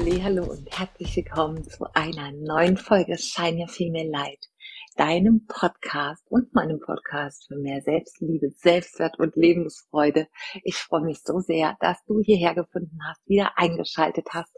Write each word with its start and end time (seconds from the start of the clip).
Hallo 0.00 0.44
und 0.44 0.70
herzlich 0.78 1.16
willkommen 1.16 1.64
zu 1.64 1.84
einer 1.92 2.30
neuen 2.30 2.76
Folge 2.76 3.18
Shine 3.18 3.62
Your 3.62 3.68
Female 3.68 4.08
Light, 4.08 4.46
deinem 4.94 5.44
Podcast 5.48 6.22
und 6.30 6.54
meinem 6.54 6.78
Podcast 6.78 7.48
für 7.48 7.56
mehr 7.56 7.80
Selbstliebe, 7.82 8.50
Selbstwert 8.50 9.18
und 9.18 9.34
Lebensfreude. 9.34 10.28
Ich 10.62 10.76
freue 10.76 11.02
mich 11.02 11.18
so 11.24 11.40
sehr, 11.40 11.76
dass 11.80 11.96
du 12.06 12.20
hierher 12.20 12.54
gefunden 12.54 12.96
hast, 13.08 13.20
wieder 13.26 13.58
eingeschaltet 13.58 14.28
hast. 14.30 14.56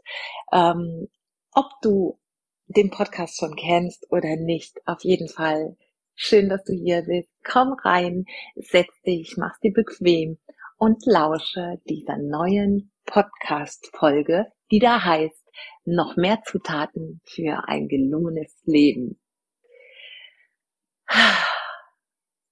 Ähm, 0.53 1.07
ob 1.53 1.71
du 1.81 2.19
den 2.67 2.91
Podcast 2.91 3.39
schon 3.39 3.55
kennst 3.55 4.05
oder 4.11 4.35
nicht, 4.35 4.77
auf 4.85 5.03
jeden 5.03 5.27
Fall 5.27 5.75
schön, 6.13 6.49
dass 6.49 6.63
du 6.65 6.73
hier 6.73 7.01
bist. 7.01 7.31
Komm 7.43 7.73
rein, 7.83 8.25
setz 8.57 8.93
dich, 9.01 9.37
mach 9.37 9.57
dir 9.63 9.73
bequem 9.73 10.37
und 10.77 11.03
lausche 11.07 11.79
dieser 11.89 12.17
neuen 12.17 12.91
Podcast-Folge, 13.05 14.45
die 14.71 14.79
da 14.79 15.03
heißt, 15.03 15.40
noch 15.85 16.15
mehr 16.15 16.41
Zutaten 16.45 17.21
für 17.25 17.67
ein 17.67 17.87
gelungenes 17.87 18.61
Leben. 18.65 19.19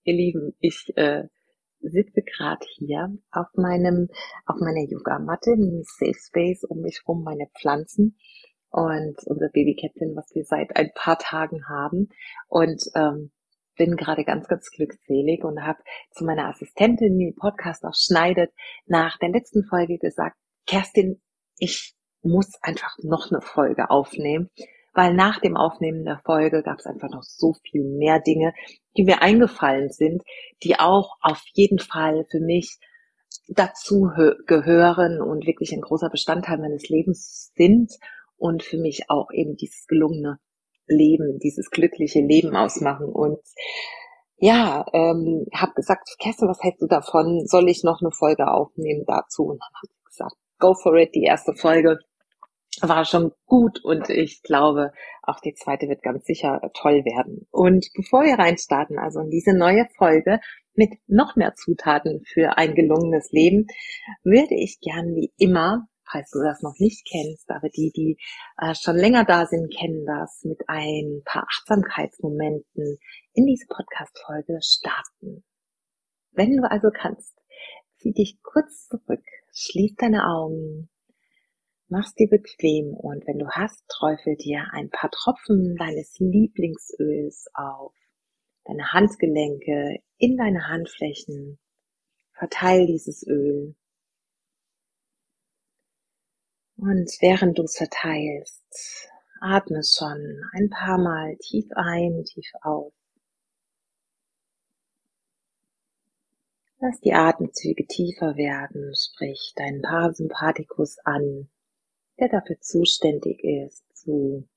Ihr 0.04 0.14
Lieben, 0.14 0.56
ich 0.60 0.92
äh, 0.96 1.28
sitze 1.82 2.22
gerade 2.22 2.66
hier 2.78 3.18
auf 3.32 3.48
meinem, 3.56 4.10
auf 4.46 4.58
meiner 4.60 4.86
Yogamatte, 4.90 5.52
im 5.52 5.84
Safe 5.84 6.20
Space 6.20 6.64
um 6.64 6.82
mich 6.82 7.02
rum, 7.08 7.24
meine 7.24 7.48
Pflanzen 7.58 8.18
und 8.70 9.18
unser 9.26 9.50
Babykätzchen, 9.50 10.16
was 10.16 10.34
wir 10.34 10.44
seit 10.44 10.76
ein 10.76 10.92
paar 10.94 11.18
Tagen 11.18 11.68
haben 11.68 12.10
und 12.48 12.84
ähm, 12.96 13.32
bin 13.78 13.96
gerade 13.96 14.26
ganz, 14.26 14.48
ganz 14.48 14.70
glückselig 14.70 15.44
und 15.44 15.64
habe 15.64 15.80
zu 16.12 16.26
meiner 16.26 16.50
Assistentin, 16.50 17.18
die 17.18 17.32
den 17.32 17.36
Podcast 17.36 17.84
auch 17.86 17.96
schneidet, 17.96 18.52
nach 18.86 19.18
der 19.18 19.30
letzten 19.30 19.64
Folge 19.64 19.98
gesagt, 19.98 20.36
Kerstin, 20.68 21.22
ich 21.58 21.96
muss 22.22 22.52
einfach 22.62 22.98
noch 23.02 23.32
eine 23.32 23.42
Folge 23.42 23.90
aufnehmen, 23.90 24.50
weil 24.94 25.14
nach 25.14 25.40
dem 25.40 25.56
Aufnehmen 25.56 26.04
der 26.04 26.20
Folge 26.26 26.64
gab 26.64 26.80
es 26.80 26.86
einfach 26.86 27.10
noch 27.10 27.24
so 27.24 27.54
viel 27.64 27.84
mehr 27.84 28.20
Dinge, 28.20 28.54
die 28.98 29.04
mir 29.04 29.22
eingefallen 29.22 29.90
sind, 29.90 30.24
die 30.64 30.80
auch 30.80 31.16
auf 31.22 31.42
jeden 31.54 31.80
Fall 31.80 32.26
für 32.30 32.40
mich 32.40 32.80
dazu 33.48 34.10
gehören 34.46 35.22
und 35.22 35.46
wirklich 35.46 35.72
ein 35.72 35.82
großer 35.82 36.10
Bestandteil 36.10 36.58
meines 36.58 36.90
Lebens 36.90 37.52
sind 37.56 37.92
und 38.38 38.64
für 38.64 38.78
mich 38.78 39.10
auch 39.10 39.30
eben 39.32 39.56
dieses 39.56 39.86
gelungene 39.88 40.40
Leben, 40.88 41.40
dieses 41.40 41.70
glückliche 41.70 42.22
Leben 42.22 42.56
ausmachen. 42.56 43.08
Und 43.08 43.40
ja, 44.38 44.86
ähm, 44.94 45.46
habe 45.54 45.74
gesagt, 45.74 46.10
Kerstin, 46.20 46.48
was 46.48 46.62
hältst 46.62 46.82
du 46.82 46.88
davon? 46.88 47.46
Soll 47.46 47.70
ich 47.70 47.84
noch 47.84 48.02
eine 48.02 48.12
Folge 48.12 48.48
aufnehmen 48.48 49.04
dazu? 49.06 49.44
Und 49.44 49.60
dann 49.60 49.74
hat 49.82 49.90
sie 49.90 50.04
gesagt, 50.06 50.36
go 50.60 50.74
for 50.74 50.96
it, 50.96 51.14
die 51.14 51.24
erste 51.24 51.54
Folge 51.54 52.00
war 52.82 53.06
schon 53.06 53.32
gut 53.46 53.84
und 53.84 54.10
ich 54.10 54.42
glaube, 54.44 54.92
auch 55.24 55.40
die 55.40 55.54
zweite 55.54 55.88
wird 55.88 56.02
ganz 56.02 56.26
sicher 56.26 56.62
toll 56.74 57.04
werden. 57.06 57.48
Und 57.52 57.88
bevor 57.94 58.24
wir 58.24 58.36
reinstarten, 58.36 58.98
also 58.98 59.20
in 59.20 59.30
diese 59.30 59.54
neue 59.54 59.88
Folge 59.98 60.40
mit 60.74 60.92
noch 61.08 61.36
mehr 61.36 61.56
Zutaten 61.56 62.24
für 62.26 62.58
ein 62.58 62.76
gelungenes 62.76 63.32
Leben, 63.32 63.68
würde 64.24 64.56
ich 64.56 64.80
gern 64.82 65.16
wie 65.16 65.34
immer, 65.38 65.88
falls 66.10 66.30
du 66.32 66.40
das 66.42 66.62
noch 66.62 66.76
nicht 66.80 67.08
kennst, 67.10 67.50
aber 67.50 67.70
die, 67.70 67.92
die 67.96 68.18
äh, 68.58 68.74
schon 68.76 68.96
länger 68.96 69.26
da 69.26 69.46
sind, 69.46 69.74
kennen 69.76 70.06
das, 70.06 70.42
mit 70.44 70.62
ein 70.68 71.22
paar 71.26 71.44
Achtsamkeitsmomenten 71.44 72.98
in 73.34 73.46
diese 73.46 73.68
Podcast-Folge 73.68 74.60
starten. 74.62 75.44
Wenn 76.32 76.58
du 76.58 76.70
also 76.70 76.90
kannst, 76.94 77.36
zieh 77.98 78.14
dich 78.14 78.40
kurz 78.42 78.88
zurück, 78.88 79.24
schließ 79.54 79.96
deine 79.98 80.26
Augen 80.26 80.90
Mach's 81.92 82.14
dir 82.14 82.30
bequem 82.30 82.94
und 82.94 83.26
wenn 83.26 83.40
du 83.40 83.50
hast, 83.50 83.84
träufel 83.88 84.36
dir 84.36 84.64
ein 84.74 84.92
paar 84.92 85.10
Tropfen 85.10 85.76
deines 85.76 86.20
Lieblingsöls 86.20 87.48
auf 87.56 87.96
deine 88.66 88.94
Handgelenke, 88.94 89.98
in 90.20 90.38
deine 90.38 90.68
Handflächen. 90.68 91.58
Verteil 92.34 92.86
dieses 92.86 93.26
Öl. 93.26 93.76
Und 96.78 97.10
während 97.22 97.58
du 97.58 97.64
es 97.64 97.76
verteilst, 97.76 99.10
atme 99.42 99.82
schon 99.84 100.44
ein 100.54 100.70
paar 100.70 101.00
Mal 101.00 101.38
tief 101.38 101.66
ein, 101.74 102.24
tief 102.24 102.52
aus. 102.62 102.94
Lass 106.78 107.00
die 107.02 107.14
Atemzüge 107.14 107.88
tiefer 107.88 108.36
werden, 108.38 108.94
sprich 108.96 109.54
deinen 109.56 109.82
Parasympathikus 109.82 111.00
an 111.04 111.50
der 112.20 112.30
dafür 112.30 112.60
zuständig 112.60 113.44
ist, 113.44 113.84
zu, 113.96 114.48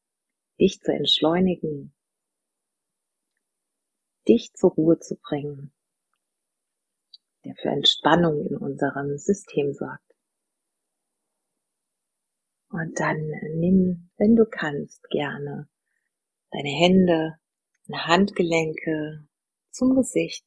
dich 0.61 0.81
zu 0.81 0.93
entschleunigen, 0.93 1.95
dich 4.29 4.53
zur 4.55 4.73
Ruhe 4.73 4.99
zu 4.99 5.17
bringen, 5.17 5.73
der 7.45 7.55
für 7.57 7.71
Entspannung 7.71 8.47
in 8.47 8.57
unserem 8.57 9.17
System 9.19 9.73
sorgt. 9.73 10.03
Und 12.71 12.99
dann 12.99 13.31
nimm, 13.57 14.11
wenn 14.17 14.35
du 14.35 14.47
kannst, 14.47 15.03
gerne 15.11 15.69
deine 16.51 16.71
Hände, 16.71 17.39
deine 17.87 18.07
Handgelenke 18.07 19.27
zum 19.71 19.95
Gesicht 19.95 20.47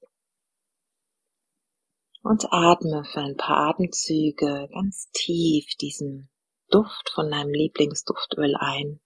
und 2.23 2.47
atme 2.51 3.03
für 3.05 3.21
ein 3.21 3.37
paar 3.37 3.69
Atemzüge 3.69 4.67
ganz 4.71 5.09
tief 5.11 5.75
diesen 5.79 6.29
Duft 6.69 7.11
von 7.13 7.29
deinem 7.29 7.53
Lieblingsduftöl 7.53 8.55
ein. 8.57 8.99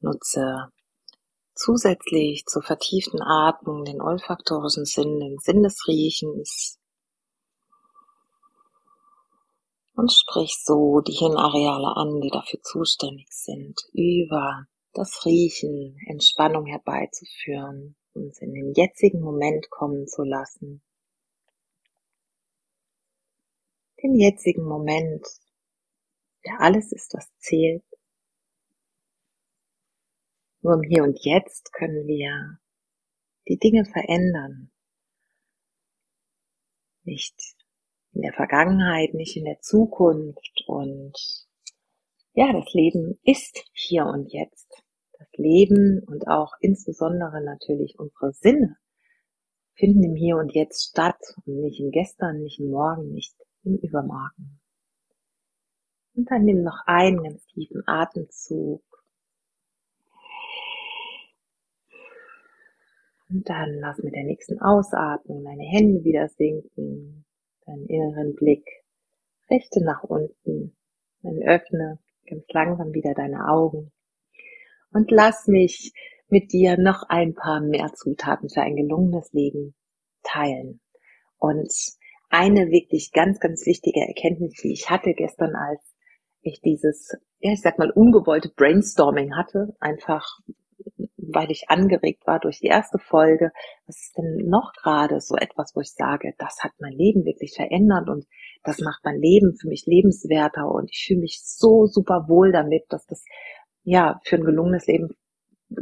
Nutze 0.00 0.70
zusätzlich 1.54 2.46
zur 2.46 2.62
vertieften 2.62 3.20
Atmung 3.20 3.84
den 3.84 4.00
olfaktorischen 4.00 4.84
Sinn, 4.84 5.18
den 5.18 5.38
Sinn 5.38 5.62
des 5.62 5.86
Riechens 5.88 6.78
und 9.98 10.12
sprich 10.12 10.56
so 10.64 11.00
die 11.00 11.12
Hirnareale 11.12 11.96
an, 11.96 12.20
die 12.20 12.30
dafür 12.30 12.60
zuständig 12.62 13.26
sind, 13.30 13.80
über 13.92 14.66
das 14.92 15.26
Riechen 15.26 15.98
Entspannung 16.06 16.66
herbeizuführen 16.66 17.96
uns 18.24 18.40
in 18.40 18.52
den 18.52 18.72
jetzigen 18.74 19.20
Moment 19.20 19.70
kommen 19.70 20.06
zu 20.06 20.22
lassen. 20.22 20.82
Den 24.02 24.14
jetzigen 24.14 24.64
Moment, 24.64 25.26
der 26.44 26.60
alles 26.60 26.92
ist, 26.92 27.14
was 27.14 27.28
zählt. 27.38 27.84
Nur 30.60 30.74
im 30.74 30.82
Hier 30.82 31.02
und 31.02 31.18
Jetzt 31.24 31.72
können 31.72 32.06
wir 32.06 32.58
die 33.48 33.58
Dinge 33.58 33.84
verändern. 33.84 34.70
Nicht 37.04 37.56
in 38.12 38.22
der 38.22 38.32
Vergangenheit, 38.32 39.14
nicht 39.14 39.36
in 39.36 39.44
der 39.44 39.60
Zukunft 39.60 40.64
und 40.66 41.46
ja, 42.34 42.52
das 42.52 42.72
Leben 42.72 43.18
ist 43.24 43.64
hier 43.72 44.06
und 44.06 44.32
jetzt. 44.32 44.82
Leben 45.38 46.02
und 46.06 46.28
auch 46.28 46.52
insbesondere 46.60 47.42
natürlich 47.42 47.98
unsere 47.98 48.32
Sinne 48.32 48.76
finden 49.74 50.02
im 50.02 50.14
Hier 50.14 50.36
und 50.36 50.52
Jetzt 50.52 50.90
statt 50.90 51.20
und 51.46 51.60
nicht 51.60 51.80
im 51.80 51.90
Gestern, 51.90 52.42
nicht 52.42 52.60
im 52.60 52.70
Morgen, 52.70 53.12
nicht 53.12 53.34
im 53.62 53.76
Übermorgen. 53.76 54.60
Und 56.14 56.30
dann 56.30 56.44
nimm 56.44 56.62
noch 56.62 56.80
einen 56.86 57.22
ganz 57.22 57.46
tiefen 57.46 57.82
Atemzug. 57.86 58.82
Und 63.30 63.48
dann 63.48 63.78
lass 63.78 63.98
mit 63.98 64.14
der 64.14 64.24
nächsten 64.24 64.60
Ausatmung 64.60 65.44
deine 65.44 65.62
Hände 65.62 66.02
wieder 66.02 66.28
sinken, 66.28 67.24
deinen 67.66 67.86
inneren 67.86 68.34
Blick 68.34 68.66
richte 69.50 69.82
nach 69.82 70.02
unten, 70.02 70.76
dann 71.22 71.42
öffne 71.42 71.98
ganz 72.26 72.44
langsam 72.50 72.92
wieder 72.92 73.14
deine 73.14 73.48
Augen 73.48 73.92
und 74.92 75.10
lass 75.10 75.46
mich 75.46 75.92
mit 76.28 76.52
dir 76.52 76.78
noch 76.78 77.04
ein 77.08 77.34
paar 77.34 77.60
mehr 77.60 77.92
Zutaten 77.94 78.48
für 78.48 78.62
ein 78.62 78.76
gelungenes 78.76 79.32
Leben 79.32 79.74
teilen. 80.22 80.80
Und 81.38 81.72
eine 82.30 82.70
wirklich 82.70 83.12
ganz, 83.12 83.40
ganz 83.40 83.64
wichtige 83.64 84.00
Erkenntnis, 84.00 84.54
die 84.62 84.72
ich 84.72 84.90
hatte 84.90 85.14
gestern, 85.14 85.54
als 85.54 85.80
ich 86.42 86.60
dieses, 86.60 87.16
ja, 87.40 87.52
ich 87.52 87.62
sag 87.62 87.78
mal, 87.78 87.90
ungewollte 87.90 88.50
Brainstorming 88.54 89.34
hatte, 89.36 89.74
einfach 89.80 90.40
weil 91.30 91.50
ich 91.50 91.68
angeregt 91.68 92.26
war 92.26 92.40
durch 92.40 92.60
die 92.60 92.68
erste 92.68 92.98
Folge, 92.98 93.52
was 93.86 93.96
ist 93.96 94.16
denn 94.16 94.48
noch 94.48 94.72
gerade 94.72 95.20
so 95.20 95.36
etwas, 95.36 95.72
wo 95.74 95.80
ich 95.80 95.92
sage, 95.92 96.34
das 96.38 96.58
hat 96.62 96.72
mein 96.80 96.92
Leben 96.92 97.24
wirklich 97.24 97.54
verändert 97.54 98.08
und 98.08 98.26
das 98.64 98.80
macht 98.80 99.04
mein 99.04 99.20
Leben 99.20 99.54
für 99.60 99.68
mich 99.68 99.84
lebenswerter 99.86 100.70
und 100.70 100.90
ich 100.90 101.04
fühle 101.06 101.20
mich 101.20 101.40
so 101.44 101.86
super 101.86 102.26
wohl 102.28 102.52
damit, 102.52 102.84
dass 102.88 103.06
das 103.06 103.24
ja, 103.88 104.20
für 104.24 104.36
ein 104.36 104.44
gelungenes 104.44 104.86
Leben 104.86 105.16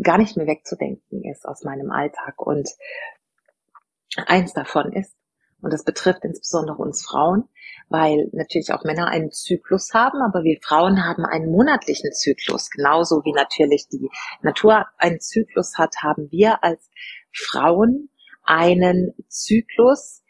gar 0.03 0.19
nicht 0.19 0.37
mehr 0.37 0.47
wegzudenken 0.47 1.25
ist 1.25 1.47
aus 1.47 1.63
meinem 1.63 1.91
Alltag. 1.91 2.41
Und 2.41 2.69
Eins 4.25 4.55
davon 4.55 4.93
ist, 4.93 5.15
und 5.61 5.73
das 5.73 5.85
betrifft 5.85 6.23
insbesondere 6.25 6.77
uns 6.77 7.05
Frauen, 7.05 7.49
weil 7.89 8.29
natürlich 8.33 8.73
auch 8.73 8.85
Männer 8.85 9.09
einen 9.09 9.33
Zyklus 9.33 9.93
haben, 9.95 10.23
aber 10.23 10.45
wir 10.45 10.59
Frauen 10.63 11.05
haben 11.05 11.25
einen 11.25 11.51
monatlichen 11.51 12.13
Zyklus. 12.13 12.71
Genauso 12.71 13.25
wie 13.25 13.33
natürlich 13.33 13.89
die 13.89 14.09
Natur 14.43 14.87
einen 14.99 15.21
Zyklus 15.21 15.77
hat, 15.77 15.97
haben 16.03 16.31
wir 16.31 16.63
als 16.63 16.91
Frauen 17.33 18.11
einen 18.43 19.15
Zyklus, 19.29 20.23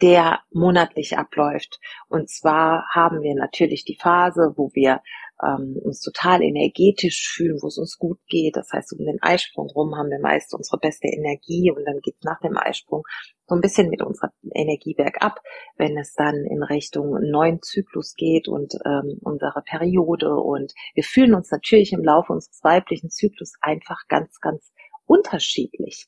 der 0.00 0.40
monatlich 0.50 1.16
abläuft. 1.16 1.78
Und 2.08 2.28
zwar 2.28 2.86
haben 2.90 3.22
wir 3.22 3.34
natürlich 3.34 3.84
die 3.84 3.98
Phase, 4.00 4.54
wo 4.56 4.70
wir 4.74 5.00
ähm, 5.42 5.76
uns 5.82 6.00
total 6.00 6.42
energetisch 6.42 7.32
fühlen, 7.34 7.58
wo 7.60 7.68
es 7.68 7.78
uns 7.78 7.98
gut 7.98 8.18
geht. 8.28 8.56
Das 8.56 8.70
heißt, 8.72 8.92
um 8.98 9.04
den 9.04 9.20
Eisprung 9.22 9.68
rum 9.68 9.96
haben 9.96 10.10
wir 10.10 10.20
meist 10.20 10.54
unsere 10.54 10.78
beste 10.78 11.08
Energie 11.08 11.70
und 11.70 11.84
dann 11.84 12.00
geht 12.00 12.16
es 12.18 12.24
nach 12.24 12.40
dem 12.40 12.56
Eisprung 12.56 13.02
so 13.46 13.54
ein 13.54 13.60
bisschen 13.60 13.88
mit 13.88 14.02
unserer 14.02 14.30
Energie 14.54 14.94
bergab, 14.94 15.40
wenn 15.76 15.98
es 15.98 16.14
dann 16.14 16.36
in 16.48 16.62
Richtung 16.62 17.18
neuen 17.30 17.60
Zyklus 17.62 18.14
geht 18.14 18.48
und 18.48 18.74
ähm, 18.86 19.18
unsere 19.20 19.62
Periode 19.64 20.34
und 20.36 20.72
wir 20.94 21.04
fühlen 21.04 21.34
uns 21.34 21.50
natürlich 21.50 21.92
im 21.92 22.04
Laufe 22.04 22.32
unseres 22.32 22.60
weiblichen 22.62 23.10
Zyklus 23.10 23.54
einfach 23.60 24.02
ganz, 24.08 24.40
ganz 24.40 24.72
unterschiedlich. 25.06 26.06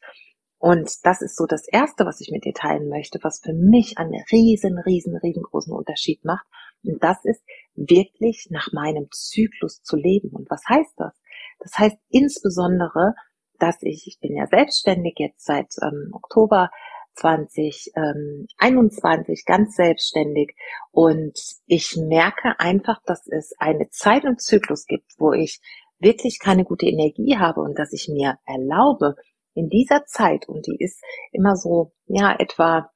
Und 0.64 1.05
das 1.05 1.20
ist 1.20 1.37
so 1.37 1.44
das 1.44 1.69
Erste, 1.69 2.06
was 2.06 2.22
ich 2.22 2.31
mit 2.31 2.46
dir 2.46 2.55
teilen 2.55 2.88
möchte, 2.88 3.19
was 3.20 3.38
für 3.38 3.52
mich 3.52 3.99
einen 3.99 4.25
riesen, 4.32 4.78
riesen, 4.78 5.14
riesengroßen 5.14 5.75
Unterschied 5.75 6.25
macht. 6.25 6.46
Und 6.82 7.05
das 7.05 7.22
ist 7.25 7.44
wirklich 7.75 8.46
nach 8.49 8.72
meinem 8.72 9.08
Zyklus 9.11 9.82
zu 9.82 9.96
leben. 9.96 10.31
Und 10.31 10.49
was 10.49 10.62
heißt 10.66 10.94
das? 10.96 11.12
Das 11.58 11.78
heißt 11.78 11.99
insbesondere, 12.08 13.12
dass 13.58 13.76
ich, 13.82 14.06
ich 14.06 14.19
bin 14.20 14.34
ja 14.34 14.46
selbstständig 14.46 15.16
jetzt 15.19 15.44
seit 15.44 15.66
ähm, 15.82 16.08
Oktober 16.14 16.70
2021 17.17 19.44
ganz 19.44 19.76
selbstständig 19.76 20.56
und 20.93 21.38
ich 21.67 21.94
merke 21.99 22.58
einfach, 22.58 23.02
dass 23.05 23.26
es 23.26 23.52
eine 23.58 23.90
Zeit 23.90 24.25
und 24.25 24.40
Zyklus 24.40 24.87
gibt, 24.87 25.12
wo 25.19 25.34
ich 25.34 25.60
wirklich 25.99 26.38
keine 26.40 26.64
gute 26.64 26.87
Energie 26.87 27.37
habe 27.37 27.60
und 27.60 27.78
dass 27.78 27.93
ich 27.93 28.08
mir 28.08 28.38
erlaube, 28.46 29.17
in 29.54 29.68
dieser 29.68 30.04
Zeit, 30.04 30.48
und 30.48 30.66
die 30.66 30.76
ist 30.78 31.02
immer 31.32 31.56
so, 31.56 31.92
ja, 32.06 32.34
etwa 32.38 32.90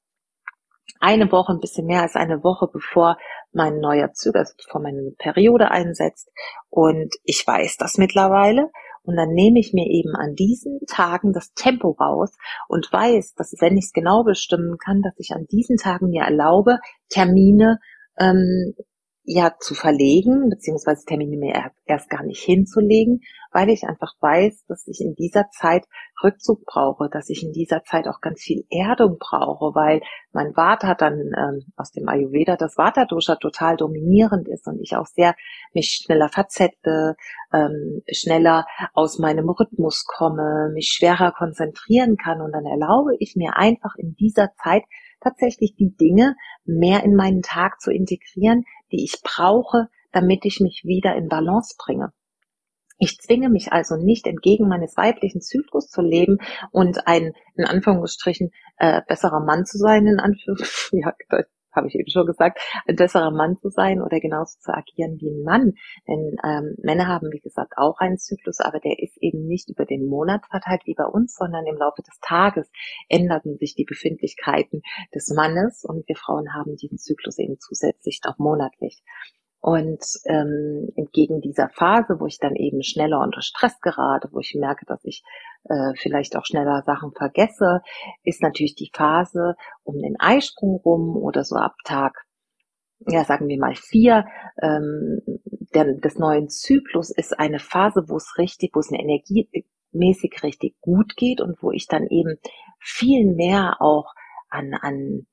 eine 1.01 1.31
Woche, 1.31 1.53
ein 1.53 1.61
bisschen 1.61 1.87
mehr 1.87 2.03
als 2.03 2.17
eine 2.17 2.43
Woche, 2.43 2.69
bevor 2.73 3.19
mein 3.53 3.79
neuer 3.79 4.13
Zyklus, 4.13 4.49
also 4.49 4.55
bevor 4.65 4.81
meine 4.81 5.13
Periode 5.19 5.71
einsetzt. 5.71 6.31
Und 6.69 7.15
ich 7.25 7.47
weiß 7.47 7.77
das 7.77 7.99
mittlerweile. 7.99 8.71
Und 9.03 9.17
dann 9.17 9.31
nehme 9.31 9.59
ich 9.59 9.73
mir 9.73 9.87
eben 9.87 10.15
an 10.17 10.35
diesen 10.35 10.81
Tagen 10.87 11.33
das 11.33 11.53
Tempo 11.55 11.93
raus 11.93 12.37
und 12.69 12.93
weiß, 12.93 13.35
dass 13.35 13.55
wenn 13.59 13.79
ich 13.79 13.87
es 13.87 13.93
genau 13.93 14.23
bestimmen 14.23 14.77
kann, 14.77 15.01
dass 15.01 15.15
ich 15.19 15.31
an 15.33 15.47
diesen 15.51 15.77
Tagen 15.77 16.11
mir 16.11 16.25
erlaube, 16.25 16.79
Termine 17.09 17.79
ähm, 18.19 18.75
ja 19.29 19.53
zu 19.61 19.75
verlegen, 19.75 20.49
beziehungsweise 20.49 21.05
Termine 21.05 21.37
mir 21.37 21.71
erst 21.85 22.09
gar 22.09 22.23
nicht 22.23 22.43
hinzulegen, 22.43 23.21
weil 23.53 23.69
ich 23.69 23.85
einfach 23.85 24.15
weiß, 24.21 24.65
dass 24.69 24.87
ich 24.89 25.03
in 25.03 25.15
dieser 25.15 25.51
Zeit 25.51 25.85
Rückzug 26.25 26.65
brauche, 26.65 27.11
dass 27.11 27.29
ich 27.29 27.43
in 27.43 27.53
dieser 27.53 27.83
Zeit 27.85 28.09
auch 28.09 28.23
ganz 28.23 28.41
viel 28.41 28.65
Erdung 28.71 29.19
brauche, 29.19 29.75
weil 29.75 30.01
mein 30.33 30.57
Vata 30.57 30.95
dann 30.95 31.19
ähm, 31.37 31.73
aus 31.77 31.93
dem 31.93 32.09
Ayurveda 32.09 32.57
das 32.57 32.79
Vata 32.79 33.05
Dosha 33.05 33.37
total 33.37 33.77
dominierend 33.77 34.49
ist 34.49 34.67
und 34.67 34.81
ich 34.81 34.97
auch 34.97 35.07
sehr 35.07 35.35
mich 35.75 36.01
schneller 36.03 36.31
verzette, 36.31 37.17
ähm, 37.53 38.03
schneller 38.11 38.65
aus 38.95 39.19
meinem 39.19 39.51
Rhythmus 39.51 40.07
komme, 40.07 40.71
mich 40.73 40.89
schwerer 40.89 41.33
konzentrieren 41.33 42.17
kann 42.17 42.41
und 42.41 42.53
dann 42.53 42.65
erlaube 42.65 43.15
ich 43.19 43.35
mir 43.37 43.57
einfach 43.57 43.95
in 43.97 44.15
dieser 44.15 44.53
Zeit 44.63 44.85
tatsächlich 45.21 45.75
die 45.77 45.95
Dinge 45.97 46.37
mehr 46.65 47.03
in 47.05 47.15
meinen 47.15 47.43
Tag 47.43 47.81
zu 47.81 47.91
integrieren, 47.91 48.65
die 48.93 49.05
ich 49.05 49.21
brauche, 49.23 49.89
damit 50.13 50.45
ich 50.45 50.61
mich 50.61 50.83
wieder 50.85 51.15
in 51.15 51.29
Balance 51.29 51.75
bringe. 51.79 52.13
Ich 52.99 53.19
zwinge 53.21 53.49
mich 53.49 53.73
also 53.73 53.97
nicht 53.97 54.27
entgegen 54.27 54.69
meines 54.69 54.97
weiblichen 54.97 55.41
Zyklus 55.41 55.89
zu 55.89 56.03
leben 56.03 56.39
und 56.73 57.07
ein 57.07 57.33
in 57.55 57.65
Anführungsstrichen 57.65 58.51
äh, 58.77 59.03
besserer 59.07 59.41
Mann 59.41 59.65
zu 59.67 59.79
sein, 59.79 60.07
in 60.07 60.19
Anführungsstrichen, 60.19 61.01
ja, 61.03 61.15
habe 61.75 61.89
ich 61.89 61.95
eben 61.95 62.11
schon 62.11 62.27
gesagt, 62.27 62.61
ein 62.87 62.97
besserer 62.97 63.31
Mann 63.31 63.57
zu 63.57 63.69
sein 63.69 64.01
oder 64.03 64.21
genauso 64.21 64.59
zu 64.61 64.73
agieren 64.73 65.19
wie 65.21 65.31
ein 65.31 65.43
Mann. 65.43 65.73
Denn 66.07 66.37
ähm, 66.45 66.77
Männer 66.83 67.07
haben, 67.07 67.31
wie 67.33 67.41
gesagt, 67.41 67.75
auch 67.77 67.99
einen 67.99 68.19
Zyklus, 68.19 68.61
aber 68.61 68.81
der 68.81 68.99
ist 69.03 69.17
eben 69.21 69.47
nicht 69.47 69.69
über 69.71 69.85
den 69.85 70.07
Monat 70.07 70.47
verteilt 70.51 70.83
wie 70.85 70.95
bei 70.95 71.05
uns, 71.05 71.35
sondern 71.35 71.67
im 71.67 71.77
Laufe 71.77 72.03
des 72.03 72.19
Tages 72.21 72.71
änderten 73.09 73.57
sich 73.59 73.75
die 73.75 73.85
Befindlichkeiten 73.85 74.83
des 75.15 75.33
Mannes 75.35 75.85
und 75.85 76.07
wir 76.09 76.17
Frauen 76.17 76.55
haben 76.55 76.77
diesen 76.77 76.99
Zyklus 76.99 77.39
eben 77.39 77.59
zusätzlich 77.59 78.21
noch 78.25 78.39
monatlich. 78.39 79.03
Und 79.69 80.03
ähm, 80.25 80.89
entgegen 80.97 81.43
dieser 81.43 81.69
Phase, 81.69 82.19
wo 82.21 82.25
ich 82.25 82.39
dann 82.39 82.57
eben 82.57 82.83
schneller 82.83 83.21
unter 83.21 83.43
Stress 83.43 83.79
gerate, 83.83 84.31
wo 84.33 84.39
ich 84.39 84.57
merke, 84.59 84.87
dass 84.87 85.05
ich 85.05 85.23
äh, 85.65 85.93
vielleicht 85.95 86.37
auch 86.37 86.47
schneller 86.47 86.83
Sachen 86.87 87.13
vergesse, 87.13 87.83
ist 88.25 88.41
natürlich 88.41 88.77
die 88.77 88.91
Phase 88.91 89.57
um 89.83 89.99
den 89.99 90.19
Eisprung 90.19 90.77
rum 90.77 91.19
oder 91.19 91.45
so 91.45 91.57
ab 91.57 91.75
Tag, 91.85 92.25
ja 93.09 93.25
sagen 93.25 93.47
wir 93.47 93.59
mal 93.59 93.75
vier, 93.75 94.25
ähm, 94.63 95.21
der, 95.75 95.93
des 95.93 96.19
neuen 96.19 96.49
Zyklus 96.49 97.11
ist 97.11 97.39
eine 97.39 97.59
Phase, 97.59 98.05
wo 98.09 98.17
es 98.17 98.39
richtig, 98.39 98.71
wo 98.73 98.81
es 98.81 98.91
eine 98.91 99.03
energiemäßig 99.03 100.43
richtig 100.45 100.81
gut 100.81 101.15
geht 101.15 101.43
und 101.43 101.63
wo 101.63 101.73
ich 101.73 101.89
dann 101.89 102.07
eben 102.07 102.39
viel 102.81 103.27
mehr 103.35 103.83
auch 103.83 104.15
an, 104.49 104.73
an 104.81 105.27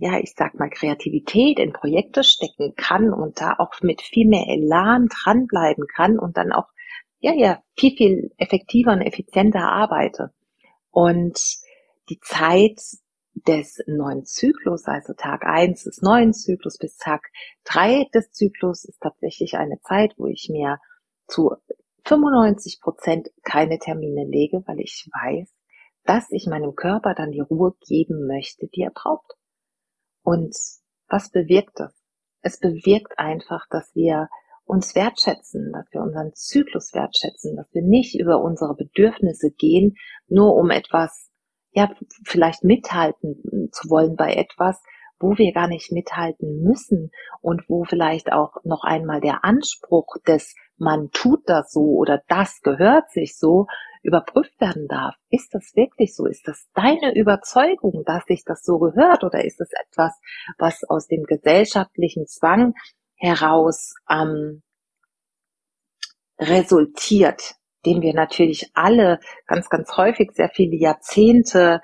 ja, 0.00 0.18
ich 0.18 0.34
sag 0.36 0.54
mal, 0.54 0.70
Kreativität 0.70 1.58
in 1.58 1.72
Projekte 1.72 2.22
stecken 2.24 2.74
kann 2.76 3.12
und 3.12 3.40
da 3.40 3.54
auch 3.58 3.72
mit 3.82 4.02
viel 4.02 4.28
mehr 4.28 4.46
Elan 4.48 5.08
dranbleiben 5.08 5.86
kann 5.86 6.18
und 6.18 6.36
dann 6.36 6.52
auch, 6.52 6.68
ja, 7.20 7.32
ja, 7.32 7.62
viel, 7.76 7.96
viel 7.96 8.30
effektiver 8.36 8.92
und 8.92 9.02
effizienter 9.02 9.60
arbeite. 9.60 10.32
Und 10.90 11.38
die 12.08 12.18
Zeit 12.20 12.80
des 13.46 13.82
neuen 13.86 14.24
Zyklus, 14.24 14.86
also 14.86 15.12
Tag 15.14 15.44
eins 15.44 15.84
des 15.84 16.02
neuen 16.02 16.32
Zyklus 16.32 16.78
bis 16.78 16.96
Tag 16.96 17.22
drei 17.64 18.06
des 18.14 18.30
Zyklus, 18.32 18.84
ist 18.84 19.00
tatsächlich 19.00 19.54
eine 19.56 19.80
Zeit, 19.80 20.14
wo 20.16 20.26
ich 20.26 20.48
mir 20.50 20.78
zu 21.26 21.54
95 22.04 22.80
Prozent 22.80 23.28
keine 23.42 23.78
Termine 23.78 24.24
lege, 24.24 24.62
weil 24.66 24.80
ich 24.80 25.08
weiß, 25.12 25.52
dass 26.04 26.30
ich 26.30 26.46
meinem 26.46 26.74
Körper 26.74 27.14
dann 27.14 27.32
die 27.32 27.40
Ruhe 27.40 27.74
geben 27.86 28.26
möchte, 28.26 28.66
die 28.66 28.82
er 28.82 28.90
braucht. 28.90 29.37
Und 30.28 30.54
was 31.08 31.30
bewirkt 31.30 31.80
das? 31.80 31.94
Es 32.42 32.60
bewirkt 32.60 33.18
einfach, 33.18 33.64
dass 33.70 33.94
wir 33.94 34.28
uns 34.66 34.94
wertschätzen, 34.94 35.72
dass 35.72 35.86
wir 35.90 36.02
unseren 36.02 36.34
Zyklus 36.34 36.92
wertschätzen, 36.92 37.56
dass 37.56 37.72
wir 37.72 37.80
nicht 37.80 38.14
über 38.20 38.42
unsere 38.42 38.74
Bedürfnisse 38.74 39.50
gehen, 39.50 39.96
nur 40.26 40.54
um 40.54 40.68
etwas, 40.68 41.30
ja, 41.70 41.90
vielleicht 42.26 42.62
mithalten 42.62 43.70
zu 43.72 43.88
wollen 43.88 44.16
bei 44.16 44.34
etwas, 44.34 44.82
wo 45.18 45.38
wir 45.38 45.54
gar 45.54 45.66
nicht 45.66 45.92
mithalten 45.92 46.60
müssen 46.60 47.10
und 47.40 47.66
wo 47.66 47.84
vielleicht 47.84 48.30
auch 48.30 48.56
noch 48.64 48.84
einmal 48.84 49.22
der 49.22 49.46
Anspruch 49.46 50.18
des 50.26 50.54
man 50.76 51.08
tut 51.10 51.40
das 51.46 51.72
so 51.72 51.96
oder 51.96 52.22
das 52.28 52.60
gehört 52.60 53.10
sich 53.10 53.38
so 53.38 53.66
überprüft 54.02 54.60
werden 54.60 54.86
darf. 54.88 55.14
Ist 55.30 55.54
das 55.54 55.72
wirklich 55.74 56.14
so? 56.14 56.26
Ist 56.26 56.46
das 56.46 56.68
deine 56.74 57.14
Überzeugung, 57.14 58.04
dass 58.04 58.24
sich 58.24 58.44
das 58.44 58.62
so 58.62 58.78
gehört 58.78 59.24
oder 59.24 59.44
ist 59.44 59.60
es 59.60 59.70
etwas, 59.72 60.12
was 60.58 60.84
aus 60.88 61.06
dem 61.06 61.24
gesellschaftlichen 61.24 62.26
Zwang 62.26 62.74
heraus 63.16 63.94
ähm, 64.08 64.62
resultiert, 66.38 67.54
den 67.84 68.02
wir 68.02 68.14
natürlich 68.14 68.70
alle 68.74 69.18
ganz, 69.46 69.68
ganz 69.68 69.96
häufig 69.96 70.30
sehr 70.32 70.50
viele 70.50 70.76
Jahrzehnte 70.76 71.80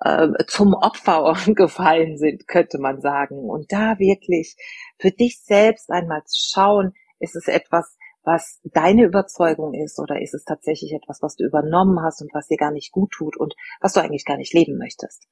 äh, 0.00 0.28
zum 0.46 0.74
Opfer 0.74 1.34
gefallen 1.54 2.18
sind, 2.18 2.46
könnte 2.46 2.78
man 2.78 3.00
sagen. 3.00 3.36
Und 3.38 3.72
da 3.72 3.98
wirklich 3.98 4.56
für 4.98 5.10
dich 5.10 5.40
selbst 5.42 5.90
einmal 5.90 6.22
zu 6.24 6.38
schauen, 6.52 6.92
ist 7.18 7.36
es 7.36 7.48
etwas, 7.48 7.96
was 8.24 8.60
deine 8.64 9.04
Überzeugung 9.04 9.74
ist 9.74 9.98
oder 9.98 10.20
ist 10.20 10.34
es 10.34 10.44
tatsächlich 10.44 10.92
etwas, 10.92 11.22
was 11.22 11.36
du 11.36 11.44
übernommen 11.44 12.00
hast 12.02 12.22
und 12.22 12.32
was 12.34 12.48
dir 12.48 12.56
gar 12.56 12.72
nicht 12.72 12.92
gut 12.92 13.12
tut 13.12 13.36
und 13.36 13.54
was 13.80 13.92
du 13.92 14.00
eigentlich 14.00 14.24
gar 14.24 14.36
nicht 14.36 14.54
leben 14.54 14.78
möchtest. 14.78 15.26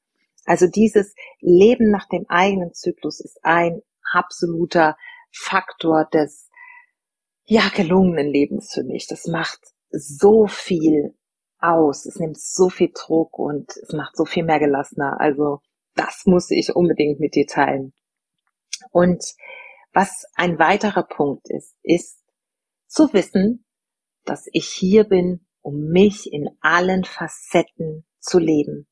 Also 0.44 0.66
dieses 0.66 1.14
Leben 1.40 1.90
nach 1.90 2.08
dem 2.08 2.26
eigenen 2.28 2.74
Zyklus 2.74 3.20
ist 3.20 3.44
ein 3.44 3.82
absoluter 4.12 4.96
Faktor 5.30 6.04
des 6.12 6.50
ja 7.44 7.62
gelungenen 7.74 8.28
Lebens 8.28 8.72
für 8.72 8.84
mich. 8.84 9.06
Das 9.06 9.26
macht 9.26 9.60
so 9.90 10.46
viel 10.46 11.14
aus. 11.58 12.06
Es 12.06 12.16
nimmt 12.16 12.38
so 12.38 12.68
viel 12.68 12.90
Druck 12.94 13.38
und 13.38 13.70
es 13.76 13.92
macht 13.92 14.16
so 14.16 14.24
viel 14.24 14.44
mehr 14.44 14.58
gelassener. 14.58 15.20
Also 15.20 15.60
das 15.94 16.22
muss 16.26 16.50
ich 16.50 16.74
unbedingt 16.74 17.20
mit 17.20 17.34
dir 17.34 17.46
teilen. 17.46 17.92
Und 18.90 19.24
was 19.92 20.24
ein 20.34 20.58
weiterer 20.58 21.02
Punkt 21.02 21.48
ist, 21.50 21.76
ist 21.82 22.21
zu 22.92 23.12
wissen, 23.12 23.64
dass 24.24 24.46
ich 24.52 24.66
hier 24.66 25.04
bin, 25.04 25.46
um 25.62 25.88
mich 25.90 26.32
in 26.32 26.48
allen 26.60 27.04
Facetten 27.04 28.04
zu 28.20 28.38
leben. 28.38 28.86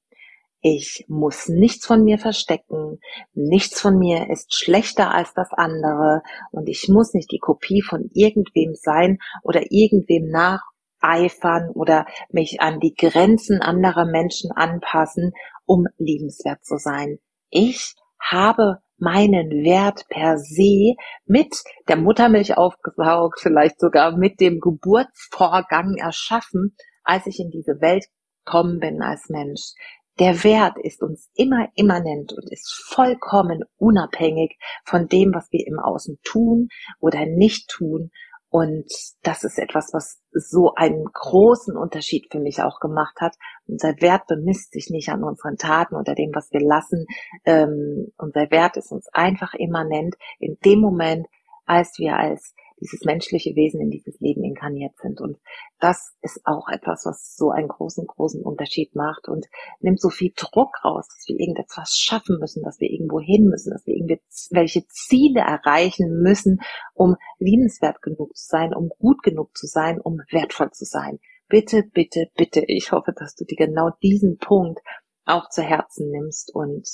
Ich 0.63 1.07
muss 1.09 1.49
nichts 1.49 1.87
von 1.87 2.05
mir 2.05 2.19
verstecken. 2.19 3.01
Nichts 3.33 3.81
von 3.81 3.99
mir 3.99 4.29
ist 4.31 4.55
schlechter 4.55 5.13
als 5.13 5.33
das 5.35 5.49
andere. 5.53 6.23
Und 6.51 6.69
ich 6.69 6.89
muss 6.89 7.15
nicht 7.15 7.31
die 7.33 7.39
Kopie 7.39 7.83
von 7.83 8.11
irgendwem 8.13 8.75
sein 8.75 9.19
oder 9.43 9.63
irgendwem 9.71 10.29
nacheifern 10.29 11.71
oder 11.71 12.07
mich 12.31 12.61
an 12.61 12.79
die 12.79 12.95
Grenzen 12.95 13.63
anderer 13.63 14.05
Menschen 14.05 14.51
anpassen, 14.53 15.33
um 15.65 15.87
liebenswert 15.97 16.63
zu 16.65 16.77
sein. 16.77 17.19
Ich 17.49 17.95
habe 18.19 18.83
meinen 19.01 19.51
Wert 19.65 20.07
per 20.09 20.39
se 20.39 20.95
mit 21.27 21.63
der 21.89 21.97
Muttermilch 21.97 22.57
aufgesaugt, 22.57 23.41
vielleicht 23.41 23.81
sogar 23.81 24.17
mit 24.17 24.41
dem 24.41 24.61
Geburtsvorgang 24.61 25.97
erschaffen, 25.97 26.77
als 27.03 27.27
ich 27.27 27.41
in 27.41 27.51
diese 27.51 27.81
Welt 27.81 28.07
gekommen 28.45 28.79
bin 28.79 29.03
als 29.03 29.29
Mensch. 29.29 29.73
Der 30.19 30.45
Wert 30.45 30.77
ist 30.83 31.03
uns 31.03 31.31
immer 31.35 31.69
immanent 31.77 32.33
und 32.33 32.51
ist 32.53 32.73
vollkommen 32.89 33.65
unabhängig 33.79 34.59
von 34.85 35.09
dem, 35.09 35.33
was 35.33 35.51
wir 35.51 35.67
im 35.67 35.79
Außen 35.79 36.19
tun 36.23 36.69
oder 36.99 37.25
nicht 37.25 37.69
tun. 37.71 38.11
Und 38.51 38.87
das 39.23 39.45
ist 39.45 39.59
etwas, 39.61 39.91
was 39.93 40.21
so 40.33 40.75
einen 40.75 41.05
großen 41.05 41.77
Unterschied 41.77 42.27
für 42.33 42.41
mich 42.41 42.61
auch 42.61 42.81
gemacht 42.81 43.21
hat. 43.21 43.37
Unser 43.69 44.01
Wert 44.01 44.27
bemisst 44.27 44.73
sich 44.73 44.91
nicht 44.91 45.09
an 45.09 45.23
unseren 45.23 45.57
Taten 45.57 45.95
oder 45.95 46.17
dem, 46.17 46.33
was 46.35 46.51
wir 46.51 46.61
lassen. 46.61 47.07
Ähm, 47.45 48.13
unser 48.19 48.51
Wert 48.51 48.77
ist 48.77 48.91
uns 48.91 49.09
einfach 49.13 49.55
immanent 49.55 50.17
in 50.41 50.59
dem 50.65 50.81
Moment, 50.81 51.29
als 51.65 51.97
wir 51.99 52.17
als 52.17 52.55
dieses 52.81 53.05
menschliche 53.05 53.55
Wesen 53.55 53.81
in 53.81 53.91
dieses 53.91 54.19
Leben 54.21 54.43
inkarniert 54.43 54.97
sind. 54.99 55.21
Und 55.21 55.39
das 55.79 56.15
ist 56.23 56.41
auch 56.45 56.69
etwas, 56.69 57.05
was 57.05 57.37
so 57.37 57.51
einen 57.51 57.69
großen, 57.69 58.07
großen 58.07 58.43
Unterschied 58.43 58.95
macht 58.95 59.29
und 59.29 59.47
nimmt 59.81 60.01
so 60.01 60.09
viel 60.09 60.33
Druck 60.37 60.85
raus, 60.85 61.07
dass 61.09 61.29
wir 61.29 61.39
irgendetwas 61.39 61.97
schaffen 61.97 62.39
müssen, 62.39 62.63
dass 62.63 62.81
wir 62.81 62.91
irgendwo 62.91 63.21
hin 63.21 63.45
müssen, 63.45 63.71
dass 63.71 63.87
wir 63.87 63.95
irgendwelche 63.95 64.87
Ziele 64.89 65.41
erreichen 65.41 66.21
müssen, 66.23 66.61
um 66.95 67.17
liebenswert 67.39 68.03
genug 68.03 68.37
zu 68.37 68.47
sein, 68.47 68.75
um 68.75 68.89
gut 68.99 69.23
genug 69.23 69.57
zu 69.57 69.67
sein, 69.67 70.01
um 70.01 70.21
wertvoll 70.31 70.71
zu 70.71 70.85
sein. 70.85 71.19
Bitte, 71.49 71.83
bitte, 71.83 72.27
bitte, 72.37 72.65
ich 72.67 72.93
hoffe, 72.93 73.13
dass 73.13 73.35
du 73.35 73.45
dir 73.45 73.57
genau 73.57 73.91
diesen 74.03 74.39
Punkt 74.39 74.81
auch 75.25 75.49
zu 75.49 75.63
Herzen 75.63 76.11
nimmst 76.11 76.55
und 76.55 76.89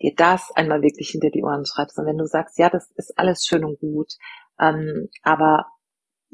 dir 0.00 0.14
das 0.16 0.50
einmal 0.54 0.82
wirklich 0.82 1.10
hinter 1.10 1.30
die 1.30 1.42
Ohren 1.42 1.66
schreibst. 1.66 1.98
Und 1.98 2.06
wenn 2.06 2.18
du 2.18 2.26
sagst, 2.26 2.58
ja, 2.58 2.70
das 2.70 2.90
ist 2.96 3.18
alles 3.18 3.44
schön 3.44 3.64
und 3.64 3.78
gut, 3.80 4.14
ähm, 4.60 5.08
aber 5.22 5.66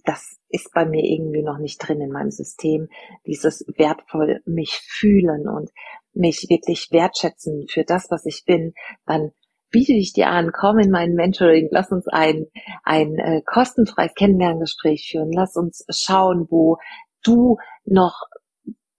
das 0.04 0.38
ist 0.48 0.72
bei 0.72 0.84
mir 0.84 1.02
irgendwie 1.04 1.42
noch 1.42 1.58
nicht 1.58 1.78
drin 1.78 2.00
in 2.00 2.10
meinem 2.10 2.30
System. 2.30 2.88
Dieses 3.26 3.64
wertvoll 3.76 4.40
mich 4.44 4.80
fühlen 4.86 5.48
und 5.48 5.70
mich 6.12 6.46
wirklich 6.48 6.88
wertschätzen 6.92 7.66
für 7.68 7.84
das, 7.84 8.10
was 8.10 8.24
ich 8.26 8.44
bin, 8.46 8.72
dann 9.06 9.32
biete 9.70 9.92
ich 9.92 10.12
dir 10.12 10.28
an, 10.28 10.52
komm 10.52 10.78
in 10.78 10.90
mein 10.90 11.14
Mentoring, 11.14 11.68
lass 11.70 11.90
uns 11.90 12.06
ein, 12.08 12.46
ein 12.84 13.18
äh, 13.18 13.42
kostenfreies 13.44 14.14
Kennenlerngespräch 14.14 15.08
führen, 15.10 15.32
lass 15.32 15.56
uns 15.56 15.84
schauen, 15.90 16.46
wo 16.50 16.78
du 17.22 17.58
noch 17.84 18.22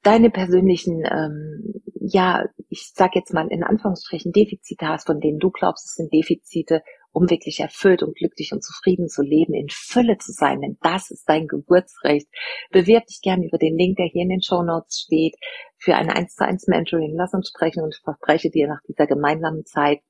deine 0.04 0.30
persönlichen, 0.30 1.04
ähm, 1.10 1.82
ja, 2.00 2.46
ich 2.70 2.92
sag 2.94 3.16
jetzt 3.16 3.34
mal 3.34 3.48
in 3.48 3.64
Anführungsstrichen 3.64 4.32
Defizite 4.32 4.88
hast, 4.88 5.08
von 5.08 5.20
denen 5.20 5.40
du 5.40 5.52
glaubst, 5.52 5.86
es 5.86 5.96
sind 5.96 6.14
Defizite 6.14 6.84
um 7.18 7.32
wirklich 7.32 7.60
erfüllt 7.62 8.04
und 8.04 8.16
glücklich 8.16 8.54
und 8.54 8.64
zufrieden 8.64 9.08
zu 9.10 9.24
leben, 9.24 9.56
in 9.56 9.70
Fülle 9.72 10.20
zu 10.20 10.32
sein, 10.32 10.62
denn 10.62 10.78
das 10.84 11.10
ist 11.10 11.28
dein 11.28 11.48
Geburtsrecht. 11.48 12.28
Bewirb 12.70 13.08
dich 13.08 13.22
gerne 13.24 13.48
über 13.48 13.58
den 13.58 13.76
Link, 13.76 13.98
der 13.98 14.06
hier 14.06 14.22
in 14.22 14.30
den 14.30 14.44
Show 14.44 14.62
Notes 14.62 15.02
steht, 15.06 15.36
für 15.80 15.96
ein 15.96 16.12
1 16.12 16.36
zu 16.36 16.46
1 16.46 16.68
Mentoring. 16.68 17.16
Lass 17.16 17.34
uns 17.34 17.50
sprechen 17.50 17.82
und 17.82 17.96
ich 17.96 18.04
verspreche 18.04 18.52
dir 18.52 18.68
nach 18.68 18.82
dieser 18.88 19.08
gemeinsamen 19.08 19.66
Zeit, 19.66 20.02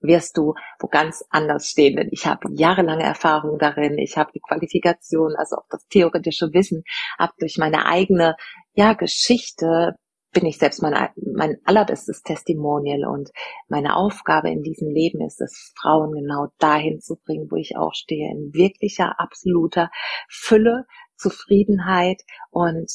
wirst 0.00 0.38
du 0.38 0.54
wo 0.78 0.86
ganz 0.86 1.22
anders 1.28 1.68
stehen. 1.68 1.96
Denn 1.96 2.08
ich 2.12 2.24
habe 2.24 2.48
jahrelange 2.50 3.04
Erfahrung 3.04 3.58
darin, 3.58 3.98
ich 3.98 4.16
habe 4.16 4.30
die 4.34 4.40
Qualifikation, 4.40 5.34
also 5.36 5.56
auch 5.56 5.66
das 5.68 5.86
theoretische 5.88 6.50
Wissen, 6.54 6.82
habe 7.18 7.34
durch 7.38 7.58
meine 7.58 7.84
eigene 7.84 8.36
ja, 8.72 8.94
Geschichte 8.94 9.96
bin 10.32 10.46
ich 10.46 10.58
selbst 10.58 10.82
mein, 10.82 11.08
mein 11.16 11.58
allerbestes 11.64 12.22
Testimonial 12.22 13.04
und 13.04 13.30
meine 13.68 13.96
Aufgabe 13.96 14.50
in 14.50 14.62
diesem 14.62 14.88
Leben 14.90 15.20
ist 15.22 15.40
es, 15.40 15.72
Frauen 15.76 16.12
genau 16.12 16.48
dahin 16.58 17.00
zu 17.00 17.16
bringen, 17.16 17.50
wo 17.50 17.56
ich 17.56 17.76
auch 17.76 17.94
stehe, 17.94 18.30
in 18.30 18.54
wirklicher, 18.54 19.18
absoluter 19.18 19.90
Fülle, 20.28 20.86
Zufriedenheit 21.16 22.22
und 22.50 22.90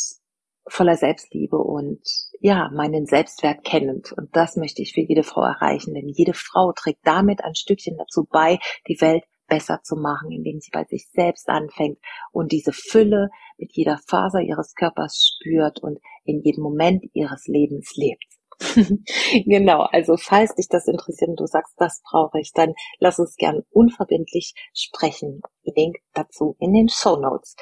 voller 0.67 0.95
Selbstliebe 0.95 1.57
und 1.57 2.01
ja, 2.39 2.69
meinen 2.73 3.05
Selbstwert 3.05 3.63
kennend. 3.63 4.11
Und 4.13 4.35
das 4.35 4.55
möchte 4.55 4.81
ich 4.81 4.93
für 4.93 5.01
jede 5.01 5.23
Frau 5.23 5.41
erreichen, 5.41 5.93
denn 5.93 6.07
jede 6.07 6.33
Frau 6.33 6.71
trägt 6.71 7.01
damit 7.03 7.43
ein 7.43 7.55
Stückchen 7.55 7.97
dazu 7.97 8.25
bei, 8.29 8.57
die 8.87 8.99
Welt 8.99 9.23
besser 9.47 9.81
zu 9.83 9.95
machen, 9.95 10.31
indem 10.31 10.59
sie 10.59 10.71
bei 10.71 10.83
sich 10.85 11.07
selbst 11.11 11.49
anfängt 11.49 11.99
und 12.31 12.51
diese 12.51 12.73
Fülle 12.73 13.29
mit 13.57 13.71
jeder 13.73 13.99
Faser 14.07 14.41
ihres 14.41 14.73
Körpers 14.75 15.35
spürt 15.35 15.81
und 15.81 15.99
in 16.23 16.41
jedem 16.41 16.63
Moment 16.63 17.03
ihres 17.13 17.47
Lebens 17.47 17.93
lebt. 17.95 18.25
genau, 19.45 19.81
also 19.81 20.15
falls 20.17 20.55
dich 20.55 20.67
das 20.69 20.87
interessiert 20.87 21.29
und 21.29 21.39
du 21.39 21.45
sagst, 21.45 21.73
das 21.77 22.01
brauche 22.09 22.39
ich, 22.39 22.53
dann 22.53 22.73
lass 22.99 23.19
uns 23.19 23.35
gern 23.35 23.63
unverbindlich 23.69 24.53
sprechen. 24.73 25.41
Link 25.63 25.97
dazu 26.13 26.55
in 26.59 26.73
den 26.73 26.89
Show 26.89 27.17
Notes. 27.17 27.55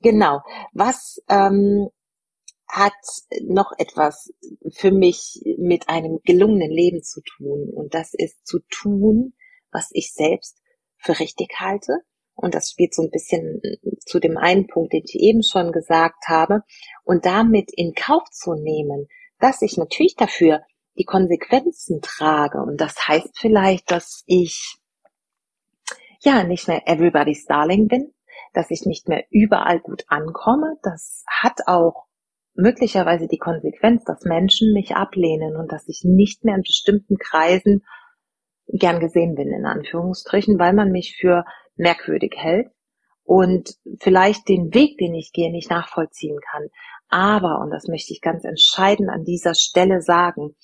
Genau, 0.00 0.40
was 0.72 1.22
ähm, 1.28 1.88
hat 2.68 2.92
noch 3.42 3.72
etwas 3.78 4.32
für 4.70 4.92
mich 4.92 5.42
mit 5.58 5.88
einem 5.88 6.20
gelungenen 6.24 6.70
Leben 6.70 7.02
zu 7.02 7.20
tun 7.20 7.68
und 7.74 7.94
das 7.94 8.14
ist 8.14 8.46
zu 8.46 8.60
tun, 8.70 9.34
was 9.72 9.90
ich 9.92 10.12
selbst 10.12 10.59
für 11.00 11.18
richtig 11.18 11.54
halte. 11.58 11.98
Und 12.34 12.54
das 12.54 12.70
spielt 12.70 12.94
so 12.94 13.02
ein 13.02 13.10
bisschen 13.10 13.60
zu 14.06 14.18
dem 14.18 14.38
einen 14.38 14.66
Punkt, 14.66 14.92
den 14.92 15.02
ich 15.04 15.16
eben 15.20 15.42
schon 15.42 15.72
gesagt 15.72 16.28
habe. 16.28 16.62
Und 17.04 17.26
damit 17.26 17.70
in 17.74 17.92
Kauf 17.94 18.24
zu 18.30 18.54
nehmen, 18.54 19.08
dass 19.38 19.62
ich 19.62 19.76
natürlich 19.76 20.16
dafür 20.16 20.62
die 20.96 21.04
Konsequenzen 21.04 22.00
trage. 22.00 22.58
Und 22.58 22.80
das 22.80 23.08
heißt 23.08 23.38
vielleicht, 23.38 23.90
dass 23.90 24.22
ich 24.26 24.78
ja 26.22 26.44
nicht 26.44 26.68
mehr 26.68 26.86
everybody's 26.86 27.46
darling 27.46 27.88
bin, 27.88 28.12
dass 28.52 28.70
ich 28.70 28.84
nicht 28.84 29.08
mehr 29.08 29.24
überall 29.30 29.80
gut 29.80 30.04
ankomme. 30.08 30.76
Das 30.82 31.24
hat 31.26 31.66
auch 31.66 32.06
möglicherweise 32.54 33.28
die 33.28 33.38
Konsequenz, 33.38 34.04
dass 34.04 34.24
Menschen 34.24 34.72
mich 34.72 34.94
ablehnen 34.94 35.56
und 35.56 35.72
dass 35.72 35.88
ich 35.88 36.02
nicht 36.04 36.44
mehr 36.44 36.56
in 36.56 36.62
bestimmten 36.62 37.16
Kreisen 37.16 37.84
gern 38.72 39.00
gesehen 39.00 39.34
bin, 39.34 39.48
in 39.52 39.66
Anführungsstrichen, 39.66 40.58
weil 40.58 40.72
man 40.72 40.90
mich 40.90 41.16
für 41.18 41.44
merkwürdig 41.76 42.34
hält 42.36 42.68
und 43.24 43.76
vielleicht 44.00 44.48
den 44.48 44.74
Weg, 44.74 44.98
den 44.98 45.14
ich 45.14 45.32
gehe, 45.32 45.50
nicht 45.50 45.70
nachvollziehen 45.70 46.38
kann. 46.50 46.68
Aber, 47.08 47.60
und 47.60 47.70
das 47.70 47.88
möchte 47.88 48.12
ich 48.12 48.20
ganz 48.20 48.44
entscheidend 48.44 49.10
an 49.10 49.24
dieser 49.24 49.54
Stelle 49.54 50.00
sagen, 50.00 50.56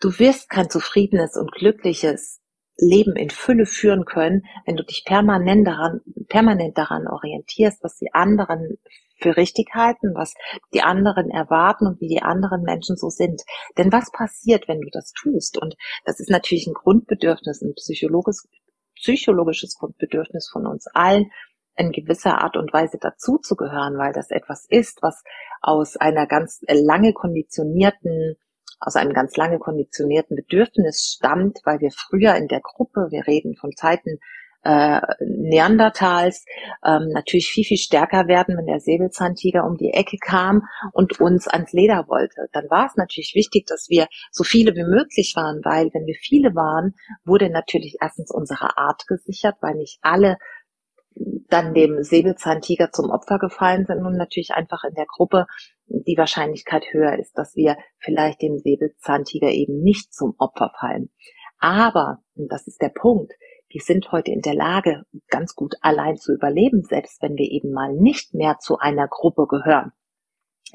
du 0.00 0.18
wirst 0.18 0.48
kein 0.50 0.70
zufriedenes 0.70 1.36
und 1.36 1.52
glückliches 1.52 2.40
Leben 2.76 3.16
in 3.16 3.30
Fülle 3.30 3.66
führen 3.66 4.04
können, 4.04 4.42
wenn 4.66 4.76
du 4.76 4.84
dich 4.84 5.04
permanent 5.04 5.66
daran, 5.66 6.00
permanent 6.28 6.78
daran 6.78 7.08
orientierst, 7.08 7.82
was 7.82 7.96
die 7.96 8.12
anderen 8.12 8.78
für 9.18 9.36
richtig 9.36 9.68
halten, 9.74 10.14
was 10.14 10.34
die 10.72 10.82
anderen 10.82 11.30
erwarten 11.30 11.86
und 11.86 12.00
wie 12.00 12.08
die 12.08 12.22
anderen 12.22 12.62
Menschen 12.62 12.96
so 12.96 13.08
sind. 13.08 13.42
Denn 13.76 13.92
was 13.92 14.10
passiert, 14.10 14.68
wenn 14.68 14.80
du 14.80 14.88
das 14.90 15.12
tust? 15.12 15.58
Und 15.58 15.76
das 16.04 16.20
ist 16.20 16.30
natürlich 16.30 16.66
ein 16.66 16.74
Grundbedürfnis, 16.74 17.62
ein 17.62 17.74
psychologisches, 17.74 18.48
psychologisches 18.96 19.76
Grundbedürfnis 19.78 20.48
von 20.52 20.66
uns 20.66 20.86
allen, 20.94 21.30
in 21.76 21.92
gewisser 21.92 22.42
Art 22.42 22.56
und 22.56 22.72
Weise 22.72 22.98
dazuzugehören, 22.98 23.96
weil 23.98 24.12
das 24.12 24.32
etwas 24.32 24.66
ist, 24.68 24.98
was 25.00 25.22
aus 25.60 25.96
einer 25.96 26.26
ganz 26.26 26.60
lange 26.66 27.12
konditionierten 27.12 28.36
aus 28.80 28.96
einem 28.96 29.12
ganz 29.12 29.36
lange 29.36 29.58
konditionierten 29.58 30.36
Bedürfnis 30.36 31.16
stammt, 31.16 31.58
weil 31.64 31.80
wir 31.80 31.90
früher 31.90 32.36
in 32.36 32.46
der 32.46 32.60
Gruppe, 32.60 33.08
wir 33.10 33.26
reden 33.26 33.56
von 33.56 33.72
Zeiten 33.74 34.20
äh, 34.68 35.00
Neandertals 35.20 36.44
ähm, 36.84 37.08
natürlich 37.08 37.48
viel, 37.48 37.64
viel 37.64 37.78
stärker 37.78 38.28
werden, 38.28 38.54
wenn 38.58 38.66
der 38.66 38.80
Säbelzahntiger 38.80 39.64
um 39.64 39.78
die 39.78 39.94
Ecke 39.94 40.18
kam 40.18 40.68
und 40.92 41.20
uns 41.20 41.48
ans 41.48 41.72
Leder 41.72 42.04
wollte. 42.08 42.48
Dann 42.52 42.68
war 42.68 42.84
es 42.84 42.96
natürlich 42.96 43.32
wichtig, 43.34 43.66
dass 43.66 43.88
wir 43.88 44.08
so 44.30 44.44
viele 44.44 44.74
wie 44.74 44.84
möglich 44.84 45.32
waren, 45.36 45.62
weil 45.64 45.88
wenn 45.94 46.04
wir 46.04 46.16
viele 46.20 46.54
waren, 46.54 46.94
wurde 47.24 47.48
natürlich 47.48 47.96
erstens 48.02 48.30
unsere 48.30 48.76
Art 48.76 49.06
gesichert, 49.06 49.56
weil 49.62 49.76
nicht 49.76 50.00
alle 50.02 50.36
dann 51.48 51.72
dem 51.72 52.02
Säbelzahntiger 52.02 52.92
zum 52.92 53.08
Opfer 53.10 53.38
gefallen 53.38 53.86
sind 53.86 54.04
und 54.04 54.18
natürlich 54.18 54.50
einfach 54.50 54.84
in 54.84 54.94
der 54.94 55.06
Gruppe 55.06 55.46
die 55.86 56.18
Wahrscheinlichkeit 56.18 56.84
höher 56.92 57.18
ist, 57.18 57.32
dass 57.38 57.56
wir 57.56 57.78
vielleicht 57.98 58.42
dem 58.42 58.58
Säbelzahntiger 58.58 59.50
eben 59.50 59.80
nicht 59.80 60.12
zum 60.12 60.34
Opfer 60.38 60.70
fallen. 60.78 61.08
Aber, 61.58 62.18
und 62.36 62.52
das 62.52 62.66
ist 62.66 62.82
der 62.82 62.90
Punkt, 62.90 63.32
die 63.72 63.80
sind 63.80 64.12
heute 64.12 64.30
in 64.30 64.40
der 64.40 64.54
Lage, 64.54 65.04
ganz 65.28 65.54
gut 65.54 65.74
allein 65.80 66.16
zu 66.16 66.32
überleben, 66.32 66.82
selbst 66.82 67.22
wenn 67.22 67.36
wir 67.36 67.50
eben 67.50 67.72
mal 67.72 67.92
nicht 67.92 68.34
mehr 68.34 68.58
zu 68.58 68.78
einer 68.78 69.08
Gruppe 69.08 69.46
gehören. 69.46 69.92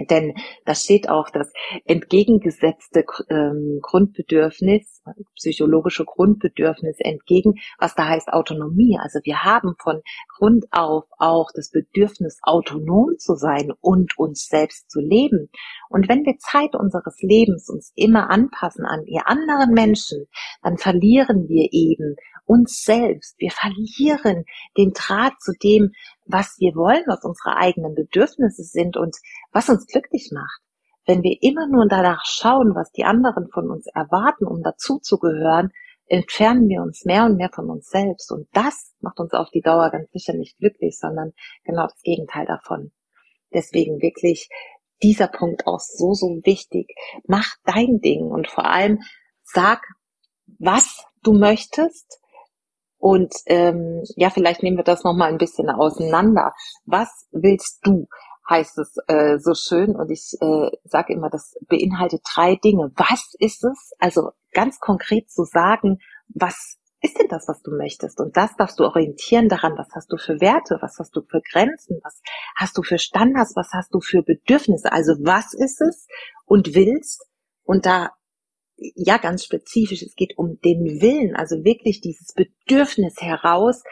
Denn 0.09 0.33
da 0.65 0.73
steht 0.73 1.07
auch 1.07 1.29
das 1.29 1.51
entgegengesetzte 1.85 3.05
ähm, 3.29 3.79
Grundbedürfnis, 3.81 5.03
psychologische 5.35 6.03
Grundbedürfnis 6.03 6.97
entgegen, 6.99 7.55
was 7.77 7.93
da 7.93 8.07
heißt 8.07 8.29
Autonomie. 8.29 8.97
Also 8.99 9.19
wir 9.23 9.43
haben 9.43 9.75
von 9.79 10.01
Grund 10.35 10.65
auf 10.71 11.05
auch 11.19 11.49
das 11.53 11.69
Bedürfnis, 11.69 12.39
autonom 12.41 13.17
zu 13.19 13.35
sein 13.35 13.71
und 13.81 14.17
uns 14.17 14.47
selbst 14.47 14.89
zu 14.89 14.99
leben. 14.99 15.49
Und 15.89 16.09
wenn 16.09 16.25
wir 16.25 16.37
Zeit 16.37 16.75
unseres 16.75 17.21
Lebens 17.21 17.69
uns 17.69 17.91
immer 17.95 18.31
anpassen 18.31 18.85
an 18.85 19.05
die 19.05 19.19
anderen 19.23 19.73
Menschen, 19.73 20.25
dann 20.63 20.77
verlieren 20.77 21.47
wir 21.47 21.69
eben 21.71 22.15
uns 22.45 22.83
selbst. 22.83 23.35
Wir 23.39 23.51
verlieren 23.51 24.45
den 24.77 24.91
Draht 24.93 25.39
zu 25.39 25.53
dem, 25.53 25.91
was 26.25 26.55
wir 26.59 26.75
wollen, 26.75 27.03
was 27.07 27.23
unsere 27.23 27.57
eigenen 27.57 27.95
Bedürfnisse 27.95 28.63
sind 28.63 28.97
und 28.97 29.17
was 29.51 29.69
uns 29.69 29.85
glücklich 29.87 30.29
macht. 30.33 30.61
Wenn 31.05 31.21
wir 31.21 31.37
immer 31.41 31.67
nur 31.67 31.87
danach 31.87 32.25
schauen, 32.25 32.75
was 32.75 32.91
die 32.91 33.03
anderen 33.03 33.49
von 33.51 33.69
uns 33.69 33.87
erwarten, 33.87 34.45
um 34.45 34.61
dazuzugehören, 34.63 35.71
entfernen 36.05 36.67
wir 36.69 36.81
uns 36.81 37.05
mehr 37.05 37.25
und 37.25 37.35
mehr 37.37 37.49
von 37.53 37.69
uns 37.69 37.87
selbst. 37.87 38.31
Und 38.31 38.47
das 38.53 38.93
macht 38.99 39.19
uns 39.19 39.33
auf 39.33 39.49
die 39.49 39.61
Dauer 39.61 39.89
ganz 39.89 40.11
sicher 40.11 40.33
nicht 40.33 40.57
glücklich, 40.57 40.97
sondern 40.97 41.33
genau 41.63 41.83
das 41.83 42.01
Gegenteil 42.01 42.45
davon. 42.45 42.91
Deswegen 43.53 44.01
wirklich 44.01 44.49
dieser 45.01 45.27
Punkt 45.27 45.67
auch 45.67 45.79
so, 45.79 46.13
so 46.13 46.27
wichtig. 46.45 46.87
Mach 47.27 47.55
dein 47.65 47.99
Ding 47.99 48.31
und 48.31 48.47
vor 48.47 48.65
allem 48.65 48.99
sag, 49.43 49.85
was 50.59 51.05
du 51.21 51.33
möchtest, 51.33 52.19
und 53.03 53.33
ähm, 53.47 54.01
ja, 54.15 54.29
vielleicht 54.29 54.63
nehmen 54.63 54.77
wir 54.77 54.85
das 54.85 55.03
nochmal 55.03 55.27
ein 55.27 55.37
bisschen 55.37 55.69
auseinander. 55.69 56.53
Was 56.85 57.27
willst 57.33 57.85
du? 57.85 58.07
heißt 58.49 58.77
es 58.77 58.95
äh, 59.07 59.39
so 59.39 59.53
schön 59.55 59.95
und 59.95 60.09
ich 60.09 60.37
äh, 60.39 60.69
sage 60.83 61.13
immer, 61.13 61.29
das 61.29 61.57
beinhaltet 61.67 62.21
drei 62.33 62.55
Dinge. 62.55 62.91
Was 62.95 63.35
ist 63.39 63.63
es? 63.65 63.91
Also 63.99 64.31
ganz 64.53 64.79
konkret 64.79 65.29
zu 65.29 65.43
sagen, 65.43 65.99
was 66.27 66.77
ist 67.01 67.19
denn 67.19 67.27
das, 67.29 67.47
was 67.47 67.61
du 67.61 67.71
möchtest? 67.71 68.21
Und 68.21 68.37
das 68.37 68.55
darfst 68.55 68.79
du 68.79 68.85
orientieren 68.85 69.49
daran, 69.49 69.77
was 69.77 69.87
hast 69.93 70.11
du 70.11 70.17
für 70.17 70.39
Werte, 70.39 70.77
was 70.81 70.97
hast 70.99 71.13
du 71.15 71.21
für 71.21 71.41
Grenzen, 71.41 71.99
was 72.03 72.21
hast 72.55 72.77
du 72.77 72.83
für 72.83 72.99
Standards, 72.99 73.53
was 73.55 73.71
hast 73.73 73.93
du 73.93 73.99
für 73.99 74.23
Bedürfnisse? 74.23 74.91
Also 74.91 75.13
was 75.19 75.53
ist 75.53 75.81
es 75.81 76.07
und 76.45 76.73
willst? 76.73 77.25
Und 77.63 77.85
da 77.85 78.11
ja 78.95 79.17
ganz 79.17 79.43
spezifisch, 79.43 80.01
es 80.01 80.15
geht 80.15 80.37
um 80.37 80.59
den 80.61 81.01
Willen, 81.01 81.35
also 81.35 81.63
wirklich 81.63 82.01
dieses 82.01 82.33
Bedürfnis 82.33 83.15
heraus 83.19 83.83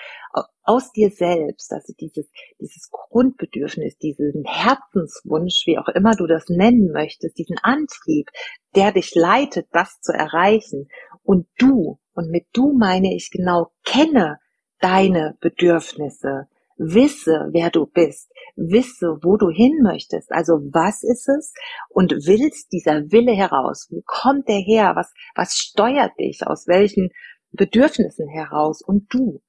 aus 0.63 0.91
dir 0.91 1.09
selbst, 1.09 1.71
also 1.73 1.93
dieses, 1.99 2.29
dieses 2.59 2.89
Grundbedürfnis, 2.91 3.97
diesen 3.97 4.43
Herzenswunsch, 4.45 5.63
wie 5.65 5.77
auch 5.77 5.87
immer 5.89 6.15
du 6.15 6.27
das 6.27 6.47
nennen 6.49 6.91
möchtest, 6.91 7.37
diesen 7.37 7.57
Antrieb, 7.61 8.29
der 8.75 8.91
dich 8.91 9.15
leitet, 9.15 9.67
das 9.71 9.99
zu 10.01 10.13
erreichen. 10.13 10.87
Und 11.23 11.47
du, 11.57 11.99
und 12.13 12.29
mit 12.29 12.45
du 12.53 12.73
meine 12.73 13.15
ich 13.15 13.31
genau, 13.31 13.71
kenne 13.83 14.37
deine 14.79 15.37
Bedürfnisse, 15.41 16.47
Wisse, 16.77 17.49
wer 17.51 17.69
du 17.69 17.85
bist. 17.85 18.31
Wisse, 18.55 19.17
wo 19.21 19.37
du 19.37 19.49
hin 19.49 19.79
möchtest. 19.81 20.31
Also 20.31 20.53
was 20.71 21.03
ist 21.03 21.27
es? 21.29 21.53
Und 21.89 22.11
willst 22.11 22.71
dieser 22.71 23.11
Wille 23.11 23.33
heraus? 23.33 23.87
Wo 23.89 24.01
kommt 24.05 24.47
der 24.47 24.59
her? 24.59 24.93
Was, 24.95 25.13
was 25.35 25.55
steuert 25.55 26.17
dich? 26.19 26.45
Aus 26.45 26.67
welchen 26.67 27.09
Bedürfnissen 27.51 28.27
heraus? 28.27 28.81
Und 28.81 29.13
du, 29.13 29.41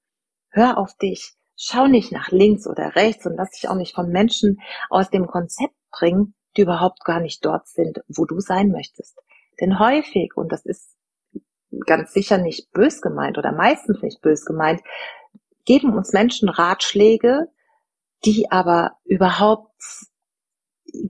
hör 0.51 0.79
auf 0.79 0.95
dich. 0.97 1.35
Schau 1.57 1.87
nicht 1.87 2.13
nach 2.13 2.31
links 2.31 2.67
oder 2.67 2.97
rechts 2.97 3.27
und 3.27 3.37
lass 3.37 3.51
dich 3.51 3.69
auch 3.69 3.77
nicht 3.77 3.95
von 3.95 4.09
Menschen 4.11 4.59
aus 4.91 5.11
dem 5.11 5.27
Konzept 5.27 5.75
bringen, 5.91 6.35
die 6.57 6.63
überhaupt 6.63 7.05
gar 7.05 7.21
nicht 7.21 7.45
dort 7.45 7.69
sind, 7.69 8.01
wo 8.09 8.25
du 8.25 8.41
sein 8.41 8.71
möchtest. 8.71 9.19
Denn 9.61 9.79
häufig, 9.79 10.33
und 10.35 10.51
das 10.51 10.65
ist 10.65 10.97
ganz 11.87 12.13
sicher 12.13 12.39
nicht 12.39 12.71
bös 12.73 13.01
gemeint 13.01 13.39
oder 13.39 13.53
meistens 13.53 14.03
nicht 14.03 14.21
bös 14.21 14.45
gemeint, 14.45 14.81
geben 15.65 15.95
uns 15.95 16.13
Menschen 16.13 16.49
Ratschläge, 16.49 17.49
die 18.25 18.51
aber 18.51 18.99
überhaupt 19.05 19.73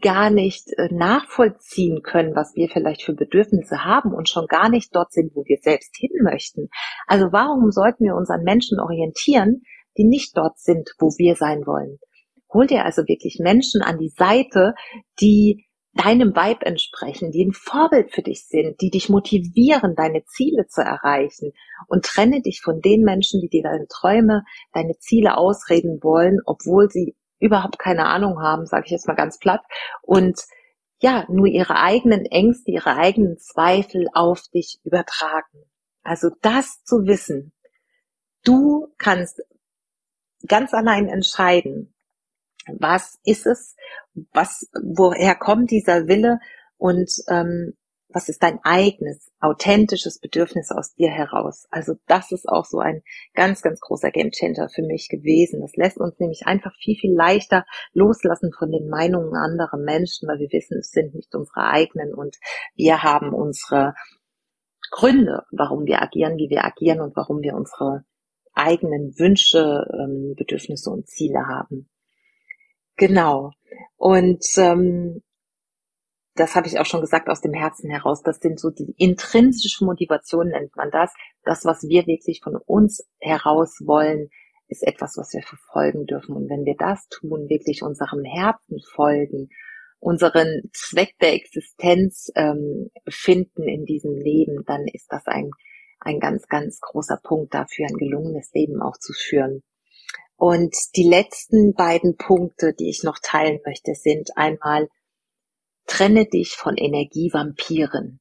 gar 0.00 0.30
nicht 0.30 0.68
äh, 0.76 0.88
nachvollziehen 0.92 2.02
können, 2.02 2.36
was 2.36 2.54
wir 2.54 2.68
vielleicht 2.68 3.02
für 3.02 3.14
Bedürfnisse 3.14 3.84
haben 3.84 4.14
und 4.14 4.28
schon 4.28 4.46
gar 4.46 4.68
nicht 4.68 4.94
dort 4.94 5.12
sind, 5.12 5.34
wo 5.34 5.44
wir 5.44 5.58
selbst 5.60 5.96
hin 5.96 6.10
möchten. 6.22 6.68
Also 7.06 7.32
warum 7.32 7.70
sollten 7.70 8.04
wir 8.04 8.14
uns 8.14 8.30
an 8.30 8.44
Menschen 8.44 8.78
orientieren, 8.78 9.62
die 9.98 10.04
nicht 10.04 10.36
dort 10.36 10.58
sind, 10.58 10.94
wo 10.98 11.08
wir 11.18 11.34
sein 11.34 11.66
wollen? 11.66 11.98
Hol 12.52 12.66
dir 12.66 12.84
also 12.84 13.02
wirklich 13.08 13.38
Menschen 13.40 13.82
an 13.82 13.98
die 13.98 14.10
Seite, 14.10 14.74
die 15.20 15.66
deinem 15.94 16.34
Vibe 16.34 16.64
entsprechen, 16.64 17.30
die 17.30 17.44
ein 17.44 17.52
Vorbild 17.52 18.12
für 18.12 18.22
dich 18.22 18.46
sind, 18.46 18.80
die 18.80 18.90
dich 18.90 19.08
motivieren, 19.08 19.94
deine 19.94 20.24
Ziele 20.24 20.66
zu 20.66 20.80
erreichen 20.80 21.52
und 21.86 22.04
trenne 22.04 22.40
dich 22.40 22.62
von 22.62 22.80
den 22.80 23.02
Menschen, 23.02 23.40
die 23.40 23.48
dir 23.48 23.62
deine 23.62 23.86
Träume, 23.88 24.44
deine 24.72 24.96
Ziele 24.98 25.36
ausreden 25.36 26.02
wollen, 26.02 26.38
obwohl 26.46 26.88
sie 26.90 27.14
überhaupt 27.40 27.78
keine 27.78 28.06
Ahnung 28.06 28.40
haben, 28.40 28.66
sage 28.66 28.84
ich 28.86 28.92
jetzt 28.92 29.06
mal 29.06 29.14
ganz 29.14 29.38
platt 29.38 29.62
und 30.00 30.40
ja, 31.00 31.26
nur 31.28 31.46
ihre 31.46 31.80
eigenen 31.80 32.24
Ängste, 32.26 32.70
ihre 32.70 32.96
eigenen 32.96 33.36
Zweifel 33.36 34.06
auf 34.14 34.42
dich 34.54 34.78
übertragen. 34.84 35.64
Also 36.04 36.30
das 36.40 36.84
zu 36.84 37.06
wissen, 37.06 37.52
du 38.44 38.86
kannst 38.98 39.42
ganz 40.46 40.72
allein 40.72 41.08
entscheiden, 41.08 41.92
was 42.78 43.18
ist 43.24 43.46
es, 43.46 43.76
was, 44.32 44.70
woher 44.82 45.34
kommt 45.34 45.70
dieser 45.70 46.06
Wille 46.06 46.38
und 46.76 47.10
ähm, 47.28 47.74
was 48.14 48.28
ist 48.28 48.42
dein 48.42 48.58
eigenes, 48.62 49.30
authentisches 49.40 50.18
Bedürfnis 50.18 50.70
aus 50.70 50.94
dir 50.94 51.10
heraus? 51.10 51.66
Also 51.70 51.94
das 52.06 52.32
ist 52.32 52.48
auch 52.48 52.64
so 52.64 52.78
ein 52.78 53.02
ganz, 53.34 53.62
ganz 53.62 53.80
großer 53.80 54.10
Gamechanger 54.10 54.68
für 54.68 54.82
mich 54.82 55.08
gewesen. 55.08 55.60
Das 55.60 55.74
lässt 55.76 55.98
uns 55.98 56.18
nämlich 56.18 56.46
einfach 56.46 56.74
viel, 56.76 56.96
viel 56.96 57.14
leichter 57.14 57.64
loslassen 57.92 58.52
von 58.56 58.70
den 58.70 58.88
Meinungen 58.88 59.34
anderer 59.34 59.78
Menschen, 59.78 60.28
weil 60.28 60.38
wir 60.38 60.52
wissen, 60.52 60.78
es 60.78 60.90
sind 60.90 61.14
nicht 61.14 61.34
unsere 61.34 61.66
eigenen 61.66 62.14
und 62.14 62.36
wir 62.74 63.02
haben 63.02 63.32
unsere 63.32 63.94
Gründe, 64.90 65.44
warum 65.50 65.86
wir 65.86 66.02
agieren, 66.02 66.36
wie 66.36 66.50
wir 66.50 66.64
agieren 66.64 67.00
und 67.00 67.16
warum 67.16 67.40
wir 67.40 67.54
unsere 67.54 68.04
eigenen 68.52 69.18
Wünsche, 69.18 69.86
ähm, 69.98 70.34
Bedürfnisse 70.36 70.90
und 70.90 71.08
Ziele 71.08 71.46
haben. 71.46 71.88
Genau. 72.96 73.52
Und 73.96 74.44
ähm, 74.56 75.22
das 76.34 76.54
habe 76.54 76.66
ich 76.66 76.78
auch 76.78 76.86
schon 76.86 77.02
gesagt 77.02 77.28
aus 77.28 77.40
dem 77.40 77.52
Herzen 77.52 77.90
heraus. 77.90 78.22
Das 78.22 78.38
sind 78.38 78.58
so 78.58 78.70
die 78.70 78.94
intrinsische 78.96 79.84
Motivation 79.84 80.48
nennt 80.48 80.74
man 80.76 80.90
das. 80.90 81.12
Das, 81.44 81.64
was 81.64 81.82
wir 81.82 82.06
wirklich 82.06 82.40
von 82.42 82.56
uns 82.56 83.06
heraus 83.20 83.78
wollen, 83.84 84.28
ist 84.68 84.82
etwas, 84.82 85.16
was 85.16 85.32
wir 85.34 85.42
verfolgen 85.42 86.06
dürfen. 86.06 86.34
Und 86.34 86.48
wenn 86.48 86.64
wir 86.64 86.76
das 86.78 87.06
tun, 87.08 87.48
wirklich 87.48 87.82
unserem 87.82 88.24
Herzen 88.24 88.80
folgen, 88.94 89.50
unseren 90.00 90.62
Zweck 90.72 91.14
der 91.20 91.34
Existenz 91.34 92.32
ähm, 92.34 92.90
finden 93.08 93.64
in 93.64 93.84
diesem 93.84 94.16
Leben, 94.16 94.64
dann 94.66 94.86
ist 94.92 95.06
das 95.12 95.26
ein, 95.26 95.50
ein 96.00 96.18
ganz, 96.18 96.48
ganz 96.48 96.80
großer 96.80 97.20
Punkt 97.22 97.54
dafür, 97.54 97.86
ein 97.88 97.98
gelungenes 97.98 98.50
Leben 98.52 98.80
auch 98.80 98.96
zu 98.98 99.12
führen. 99.12 99.62
Und 100.42 100.74
die 100.96 101.08
letzten 101.08 101.72
beiden 101.72 102.16
Punkte, 102.16 102.74
die 102.74 102.90
ich 102.90 103.04
noch 103.04 103.20
teilen 103.22 103.60
möchte, 103.64 103.94
sind 103.94 104.36
einmal, 104.36 104.88
trenne 105.86 106.26
dich 106.26 106.56
von 106.56 106.76
Energievampiren. 106.76 108.18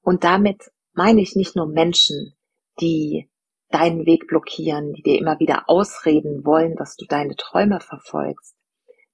Und 0.00 0.22
damit 0.22 0.70
meine 0.92 1.20
ich 1.20 1.34
nicht 1.34 1.56
nur 1.56 1.66
Menschen, 1.66 2.36
die 2.80 3.28
deinen 3.70 4.06
Weg 4.06 4.28
blockieren, 4.28 4.92
die 4.92 5.02
dir 5.02 5.18
immer 5.18 5.40
wieder 5.40 5.68
ausreden 5.68 6.44
wollen, 6.44 6.76
dass 6.76 6.94
du 6.94 7.04
deine 7.04 7.34
Träume 7.34 7.80
verfolgst. 7.80 8.54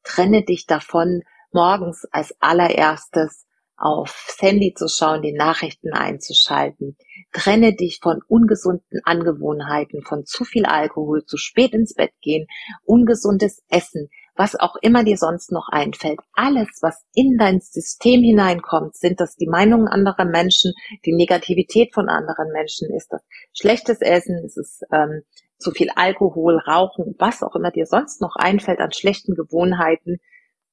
Trenne 0.02 0.44
dich 0.44 0.66
davon, 0.66 1.22
morgens 1.52 2.04
als 2.10 2.36
allererstes 2.38 3.46
aufs 3.82 4.40
Handy 4.40 4.74
zu 4.74 4.86
schauen, 4.86 5.22
die 5.22 5.32
Nachrichten 5.32 5.92
einzuschalten. 5.92 6.96
Trenne 7.32 7.74
dich 7.74 7.98
von 8.00 8.22
ungesunden 8.28 9.00
Angewohnheiten, 9.02 10.02
von 10.02 10.24
zu 10.24 10.44
viel 10.44 10.66
Alkohol, 10.66 11.24
zu 11.24 11.36
spät 11.36 11.72
ins 11.72 11.94
Bett 11.94 12.12
gehen, 12.20 12.46
ungesundes 12.84 13.64
Essen, 13.68 14.08
was 14.36 14.54
auch 14.54 14.76
immer 14.82 15.02
dir 15.02 15.16
sonst 15.16 15.50
noch 15.50 15.68
einfällt. 15.68 16.20
Alles, 16.32 16.68
was 16.80 17.04
in 17.12 17.36
dein 17.38 17.60
System 17.60 18.22
hineinkommt, 18.22 18.94
sind 18.94 19.18
das 19.18 19.34
die 19.34 19.48
Meinungen 19.48 19.88
anderer 19.88 20.26
Menschen, 20.26 20.74
die 21.04 21.12
Negativität 21.12 21.92
von 21.92 22.08
anderen 22.08 22.52
Menschen, 22.52 22.88
ist 22.94 23.12
das 23.12 23.22
schlechtes 23.52 24.00
Essen, 24.00 24.44
ist 24.44 24.58
es 24.58 24.82
ähm, 24.92 25.22
zu 25.58 25.72
viel 25.72 25.90
Alkohol, 25.96 26.58
Rauchen, 26.58 27.16
was 27.18 27.42
auch 27.42 27.56
immer 27.56 27.72
dir 27.72 27.86
sonst 27.86 28.20
noch 28.20 28.36
einfällt 28.36 28.78
an 28.78 28.92
schlechten 28.92 29.34
Gewohnheiten. 29.34 30.18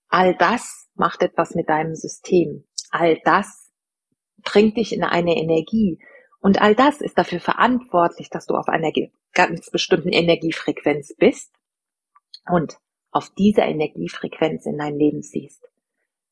All 0.09 0.35
das 0.35 0.87
macht 0.93 1.23
etwas 1.23 1.55
mit 1.55 1.69
deinem 1.69 1.95
System. 1.95 2.65
All 2.91 3.19
das 3.23 3.71
bringt 4.43 4.77
dich 4.77 4.93
in 4.93 5.03
eine 5.03 5.35
Energie. 5.37 5.99
Und 6.39 6.61
all 6.61 6.75
das 6.75 7.01
ist 7.01 7.17
dafür 7.17 7.39
verantwortlich, 7.39 8.29
dass 8.29 8.45
du 8.45 8.55
auf 8.55 8.67
einer 8.67 8.91
ganz 9.33 9.69
bestimmten 9.69 10.09
Energiefrequenz 10.09 11.13
bist 11.17 11.51
und 12.49 12.77
auf 13.11 13.29
dieser 13.37 13.65
Energiefrequenz 13.65 14.65
in 14.65 14.77
dein 14.77 14.95
Leben 14.95 15.21
ziehst. 15.21 15.63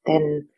Denn 0.07 0.49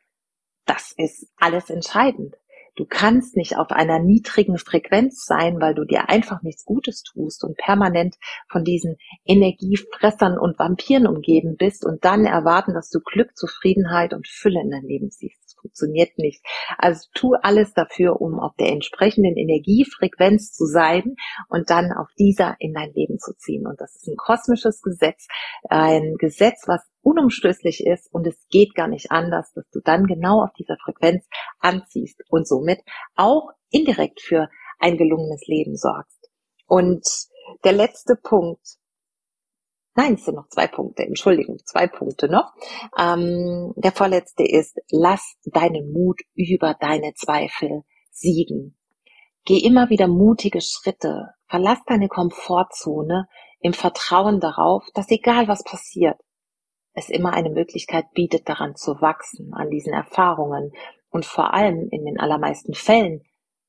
das 0.66 0.94
ist 0.96 1.28
alles 1.38 1.70
entscheidend. 1.70 2.36
Du 2.76 2.86
kannst 2.86 3.36
nicht 3.36 3.58
auf 3.58 3.72
einer 3.72 4.00
niedrigen 4.00 4.58
Frequenz 4.58 5.26
sein, 5.26 5.60
weil 5.60 5.74
du 5.76 5.84
dir 5.84 6.08
einfach 6.08 6.44
nichts 6.44 6.64
Gutes 6.64 7.04
tust 7.04 7.44
und 7.44 7.58
permanent 7.58 8.16
von 8.48 8.64
diesen 8.64 8.98
Energiefressern 9.26 10.38
und 10.38 10.58
Vampiren 10.60 11.08
umgeben 11.08 11.58
bist 11.58 11.86
und 11.86 12.06
dann 12.06 12.26
erwarten, 12.26 12.74
dass 12.74 12.90
du 12.90 13.00
Glück, 13.02 13.36
Zufriedenheit 13.36 14.14
und 14.14 14.28
Fülle 14.28 14.62
in 14.62 14.70
dein 14.70 14.84
Leben 14.84 15.10
siehst. 15.10 15.49
Funktioniert 15.62 16.18
nicht. 16.18 16.44
Also 16.78 17.08
tu 17.14 17.34
alles 17.42 17.74
dafür, 17.74 18.22
um 18.22 18.40
auf 18.40 18.56
der 18.60 18.70
entsprechenden 18.70 19.38
Energiefrequenz 19.38 20.52
zu 20.52 20.66
sein 20.66 21.16
und 21.50 21.70
dann 21.70 21.92
auf 21.92 22.08
dieser 22.18 22.56
in 22.60 22.74
dein 22.74 22.92
Leben 22.94 23.20
zu 23.20 23.34
ziehen. 23.36 23.68
Und 23.68 23.80
das 23.80 23.96
ist 23.96 24.08
ein 24.08 24.18
kosmisches 24.18 24.82
Gesetz, 24.82 25.28
ein 25.70 26.16
Gesetz, 26.18 26.64
was 26.68 26.82
unumstößlich 27.02 27.86
ist 27.86 28.12
und 28.14 28.28
es 28.28 28.46
geht 28.50 28.76
gar 28.76 28.88
nicht 28.88 29.12
anders, 29.12 29.52
dass 29.54 29.70
du 29.72 29.80
dann 29.84 30.06
genau 30.06 30.44
auf 30.44 30.52
dieser 30.58 30.78
Frequenz 30.84 31.26
anziehst 31.60 32.22
und 32.30 32.48
somit 32.48 32.80
auch 33.16 33.50
indirekt 33.70 34.22
für 34.22 34.50
ein 34.80 34.98
gelungenes 34.98 35.46
Leben 35.48 35.76
sorgst. 35.76 36.30
Und 36.68 37.06
der 37.64 37.74
letzte 37.74 38.16
Punkt, 38.16 38.62
nein, 39.96 40.16
es 40.16 40.26
sind 40.26 40.36
noch 40.36 40.48
zwei 40.50 40.68
Punkte, 40.68 41.04
Entschuldigung, 41.04 41.60
zwei 41.66 41.88
Punkte 41.88 42.30
noch. 42.30 42.54
Ähm, 42.98 43.74
der 43.76 43.92
vorletzte 43.92 44.44
ist, 44.44 44.78
lass 44.92 45.36
deinen 45.46 45.92
Mut 45.92 46.22
über 46.36 46.76
deine 46.80 47.14
Zweifel 47.14 47.84
siegen. 48.12 48.78
Geh 49.46 49.60
immer 49.60 49.90
wieder 49.90 50.08
mutige 50.08 50.62
Schritte, 50.62 51.30
verlass 51.48 51.80
deine 51.88 52.08
Komfortzone 52.08 53.28
im 53.60 53.74
Vertrauen 53.74 54.40
darauf, 54.40 54.84
dass 54.94 55.10
egal 55.10 55.48
was 55.48 55.64
passiert, 55.64 56.20
es 56.94 57.10
immer 57.10 57.34
eine 57.34 57.50
Möglichkeit 57.50 58.12
bietet, 58.14 58.48
daran 58.48 58.76
zu 58.76 59.02
wachsen, 59.02 59.54
an 59.54 59.70
diesen 59.70 59.94
Erfahrungen. 59.94 60.72
Und 61.10 61.26
vor 61.26 61.54
allem 61.54 61.88
in 61.90 62.06
den 62.06 62.20
allermeisten 62.20 62.74
Fällen 62.74 63.24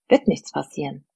wird 0.09 0.29
nichts 0.29 0.53
passieren. 0.53 1.07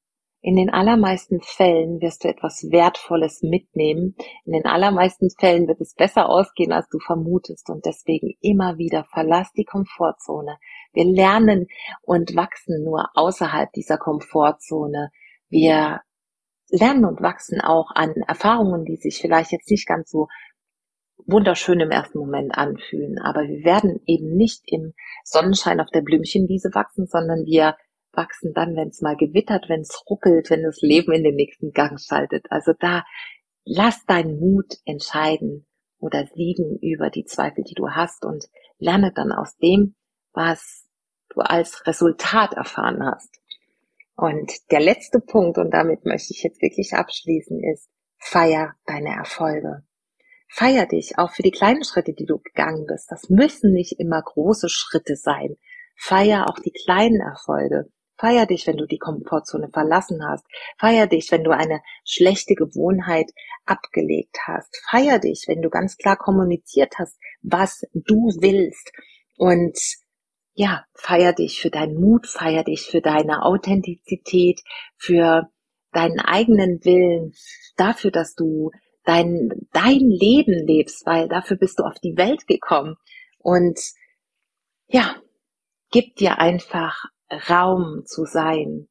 In 0.44 0.56
den 0.56 0.68
allermeisten 0.68 1.40
Fällen 1.40 2.02
wirst 2.02 2.22
du 2.22 2.28
etwas 2.28 2.70
Wertvolles 2.70 3.42
mitnehmen. 3.42 4.14
In 4.44 4.52
den 4.52 4.66
allermeisten 4.66 5.30
Fällen 5.40 5.66
wird 5.68 5.80
es 5.80 5.94
besser 5.94 6.28
ausgehen, 6.28 6.70
als 6.70 6.86
du 6.90 6.98
vermutest. 6.98 7.70
Und 7.70 7.86
deswegen 7.86 8.34
immer 8.42 8.76
wieder 8.76 9.04
verlass 9.04 9.50
die 9.54 9.64
Komfortzone. 9.64 10.58
Wir 10.92 11.06
lernen 11.06 11.68
und 12.02 12.36
wachsen 12.36 12.84
nur 12.84 13.08
außerhalb 13.14 13.72
dieser 13.72 13.96
Komfortzone. 13.96 15.12
Wir 15.48 16.02
lernen 16.68 17.06
und 17.06 17.22
wachsen 17.22 17.62
auch 17.62 17.90
an 17.94 18.12
Erfahrungen, 18.28 18.84
die 18.84 18.96
sich 18.96 19.22
vielleicht 19.22 19.50
jetzt 19.50 19.70
nicht 19.70 19.88
ganz 19.88 20.10
so 20.10 20.28
wunderschön 21.24 21.80
im 21.80 21.90
ersten 21.90 22.18
Moment 22.18 22.54
anfühlen. 22.54 23.18
Aber 23.18 23.44
wir 23.44 23.64
werden 23.64 24.02
eben 24.04 24.36
nicht 24.36 24.60
im 24.66 24.92
Sonnenschein 25.24 25.80
auf 25.80 25.88
der 25.88 26.02
Blümchenwiese 26.02 26.68
wachsen, 26.74 27.06
sondern 27.06 27.46
wir 27.46 27.76
wachsen 28.16 28.52
dann, 28.54 28.76
wenn 28.76 28.88
es 28.88 29.00
mal 29.00 29.16
gewittert, 29.16 29.68
wenn 29.68 29.80
es 29.80 30.02
ruckelt, 30.08 30.50
wenn 30.50 30.62
das 30.62 30.80
Leben 30.80 31.12
in 31.12 31.24
den 31.24 31.34
nächsten 31.34 31.72
Gang 31.72 32.00
schaltet. 32.00 32.46
Also 32.50 32.72
da 32.78 33.04
lass 33.64 34.04
deinen 34.06 34.38
Mut 34.38 34.74
entscheiden 34.84 35.66
oder 35.98 36.26
siegen 36.26 36.78
über 36.80 37.10
die 37.10 37.24
Zweifel, 37.24 37.64
die 37.64 37.74
du 37.74 37.90
hast 37.90 38.24
und 38.24 38.46
lerne 38.78 39.12
dann 39.14 39.32
aus 39.32 39.56
dem, 39.56 39.94
was 40.32 40.86
du 41.30 41.40
als 41.40 41.86
Resultat 41.86 42.54
erfahren 42.54 43.04
hast. 43.04 43.40
Und 44.16 44.52
der 44.70 44.80
letzte 44.80 45.20
Punkt, 45.20 45.58
und 45.58 45.72
damit 45.72 46.04
möchte 46.04 46.32
ich 46.32 46.42
jetzt 46.42 46.62
wirklich 46.62 46.92
abschließen, 46.94 47.62
ist, 47.64 47.88
feier 48.18 48.74
deine 48.86 49.14
Erfolge. 49.14 49.82
Feier 50.48 50.86
dich 50.86 51.18
auch 51.18 51.32
für 51.32 51.42
die 51.42 51.50
kleinen 51.50 51.82
Schritte, 51.84 52.12
die 52.12 52.26
du 52.26 52.38
gegangen 52.38 52.86
bist. 52.86 53.10
Das 53.10 53.28
müssen 53.28 53.72
nicht 53.72 53.98
immer 53.98 54.22
große 54.22 54.68
Schritte 54.68 55.16
sein. 55.16 55.56
Feier 55.96 56.48
auch 56.48 56.58
die 56.60 56.72
kleinen 56.72 57.20
Erfolge. 57.20 57.90
Feier 58.24 58.46
dich, 58.46 58.66
wenn 58.66 58.78
du 58.78 58.86
die 58.86 58.96
Komfortzone 58.96 59.68
verlassen 59.68 60.26
hast. 60.26 60.46
Feier 60.78 61.06
dich, 61.06 61.30
wenn 61.30 61.44
du 61.44 61.50
eine 61.50 61.82
schlechte 62.06 62.54
Gewohnheit 62.54 63.30
abgelegt 63.66 64.38
hast. 64.46 64.80
Feier 64.88 65.18
dich, 65.18 65.44
wenn 65.46 65.60
du 65.60 65.68
ganz 65.68 65.98
klar 65.98 66.16
kommuniziert 66.16 66.94
hast, 66.98 67.18
was 67.42 67.82
du 67.92 68.30
willst. 68.40 68.92
Und 69.36 69.78
ja, 70.54 70.86
feier 70.94 71.34
dich 71.34 71.60
für 71.60 71.68
deinen 71.68 72.00
Mut, 72.00 72.26
feier 72.26 72.64
dich 72.64 72.86
für 72.86 73.02
deine 73.02 73.42
Authentizität, 73.42 74.62
für 74.96 75.50
deinen 75.92 76.20
eigenen 76.20 76.82
Willen, 76.82 77.34
dafür, 77.76 78.10
dass 78.10 78.34
du 78.34 78.70
dein, 79.04 79.50
dein 79.74 80.00
Leben 80.00 80.66
lebst, 80.66 81.04
weil 81.04 81.28
dafür 81.28 81.58
bist 81.58 81.78
du 81.78 81.82
auf 81.82 81.98
die 81.98 82.16
Welt 82.16 82.46
gekommen. 82.46 82.96
Und 83.36 83.78
ja, 84.86 85.14
gib 85.90 86.16
dir 86.16 86.38
einfach 86.38 87.04
Raum 87.30 88.04
zu 88.04 88.24
sein, 88.24 88.88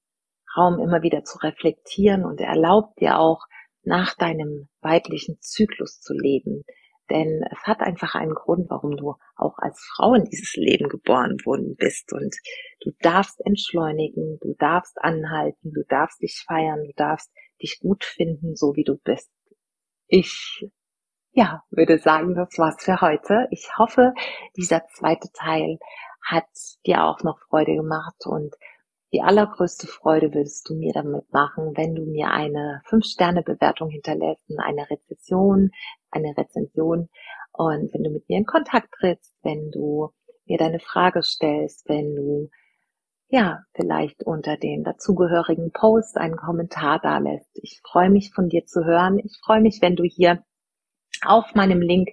Raum 0.56 0.80
immer 0.80 1.02
wieder 1.02 1.24
zu 1.24 1.38
reflektieren 1.40 2.26
und 2.26 2.40
erlaubt 2.40 3.00
dir 3.00 3.20
auch 3.20 3.46
nach 3.84 4.16
deinem 4.16 4.70
weiblichen 4.82 5.38
Zyklus 5.42 6.00
zu 6.00 6.14
leben. 6.14 6.64
Denn 7.10 7.44
es 7.52 7.60
hat 7.64 7.82
einfach 7.82 8.16
einen 8.16 8.34
Grund, 8.34 8.70
warum 8.70 8.96
du 8.96 9.16
auch 9.36 9.58
als 9.58 9.80
Frau 9.96 10.14
in 10.14 10.24
dieses 10.24 10.56
Leben 10.56 10.88
geboren 10.88 11.38
worden 11.44 11.76
bist. 11.76 12.14
Und 12.14 12.34
du 12.82 12.92
darfst 13.02 13.42
entschleunigen, 13.46 14.38
du 14.42 14.56
darfst 14.58 14.98
anhalten, 15.02 15.74
du 15.74 15.84
darfst 15.88 16.22
dich 16.22 16.44
feiern, 16.48 16.86
du 16.86 16.94
darfst 16.96 17.32
dich 17.62 17.80
gut 17.82 18.06
finden, 18.06 18.56
so 18.56 18.76
wie 18.76 18.84
du 18.84 18.98
bist 18.98 19.30
ich 20.14 20.70
ja, 21.32 21.64
würde 21.72 21.98
sagen, 21.98 22.36
das 22.36 22.58
war's 22.60 22.84
für 22.84 23.02
heute. 23.02 23.48
Ich 23.50 23.68
hoffe, 23.80 24.14
dieser 24.56 24.86
zweite 24.86 25.30
Teil 25.34 25.80
hat 26.24 26.46
dir 26.86 27.04
auch 27.04 27.24
noch 27.24 27.40
Freude 27.50 27.76
gemacht 27.76 28.26
und 28.26 28.56
die 29.14 29.22
allergrößte 29.22 29.86
Freude 29.86 30.34
würdest 30.34 30.68
du 30.70 30.76
mir 30.76 30.92
damit 30.94 31.32
machen, 31.32 31.74
wenn 31.76 31.94
du 31.94 32.04
mir 32.04 32.32
eine 32.32 32.82
5-Sterne-Bewertung 32.90 33.90
hinterlässt, 33.90 34.44
eine 34.58 34.90
Rezession, 34.90 35.70
eine 36.10 36.36
Rezension 36.36 37.10
und 37.52 37.94
wenn 37.94 38.04
du 38.04 38.10
mit 38.10 38.28
mir 38.28 38.40
in 38.40 38.46
Kontakt 38.46 38.92
trittst, 39.00 39.36
wenn 39.44 39.70
du 39.70 40.10
mir 40.46 40.58
deine 40.58 40.80
Frage 40.80 41.22
stellst, 41.22 41.88
wenn 41.88 42.16
du 42.16 42.50
ja, 43.34 43.64
vielleicht 43.74 44.24
unter 44.24 44.58
den 44.58 44.84
dazugehörigen 44.84 45.72
Post 45.72 46.18
einen 46.18 46.38
Kommentar 46.38 47.00
da 47.02 47.18
lässt. 47.18 47.50
Ich 47.54 47.82
freue 47.84 48.12
mich 48.12 48.32
von 48.32 48.48
dir 48.48 48.66
zu 48.68 48.86
hören. 48.86 49.18
Ich 49.18 49.40
freue 49.44 49.60
mich, 49.60 49.82
wenn 49.82 49.96
du 49.96 50.04
hier 50.04 50.44
auf 51.26 51.56
meinem 51.56 51.82
Link 51.82 52.10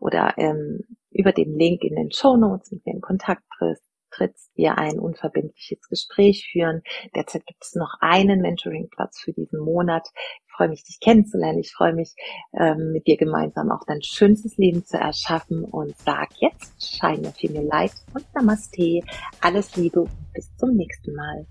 oder 0.00 0.32
ähm, 0.38 0.80
über 1.14 1.32
den 1.32 1.58
Link 1.58 1.82
in 1.82 1.96
den 1.96 2.12
Show 2.12 2.36
Notes 2.36 2.72
mit 2.72 2.86
mir 2.86 2.94
in 2.94 3.00
Kontakt 3.00 3.42
trittst, 3.58 3.84
trittst, 4.12 4.50
wir 4.54 4.78
ein 4.78 4.98
unverbindliches 4.98 5.88
Gespräch 5.88 6.48
führen. 6.52 6.82
Derzeit 7.14 7.46
gibt 7.46 7.64
es 7.64 7.74
noch 7.74 7.94
einen 8.00 8.40
Mentoring-Platz 8.40 9.20
für 9.20 9.32
diesen 9.32 9.58
Monat. 9.60 10.06
Ich 10.46 10.52
freue 10.52 10.68
mich, 10.68 10.84
dich 10.84 11.00
kennenzulernen. 11.00 11.60
Ich 11.60 11.72
freue 11.72 11.94
mich, 11.94 12.14
ähm, 12.52 12.92
mit 12.92 13.06
dir 13.06 13.16
gemeinsam 13.16 13.70
auch 13.70 13.84
dein 13.86 14.02
schönstes 14.02 14.56
Leben 14.58 14.84
zu 14.84 14.98
erschaffen 14.98 15.64
und 15.64 15.96
sag 15.98 16.28
jetzt 16.40 16.82
Shine 16.82 17.32
Your 17.42 17.62
Light 17.62 17.94
und 18.14 18.26
Namaste. 18.34 19.00
Alles 19.40 19.76
Liebe 19.76 20.02
und 20.02 20.32
bis 20.34 20.54
zum 20.56 20.76
nächsten 20.76 21.14
Mal. 21.14 21.46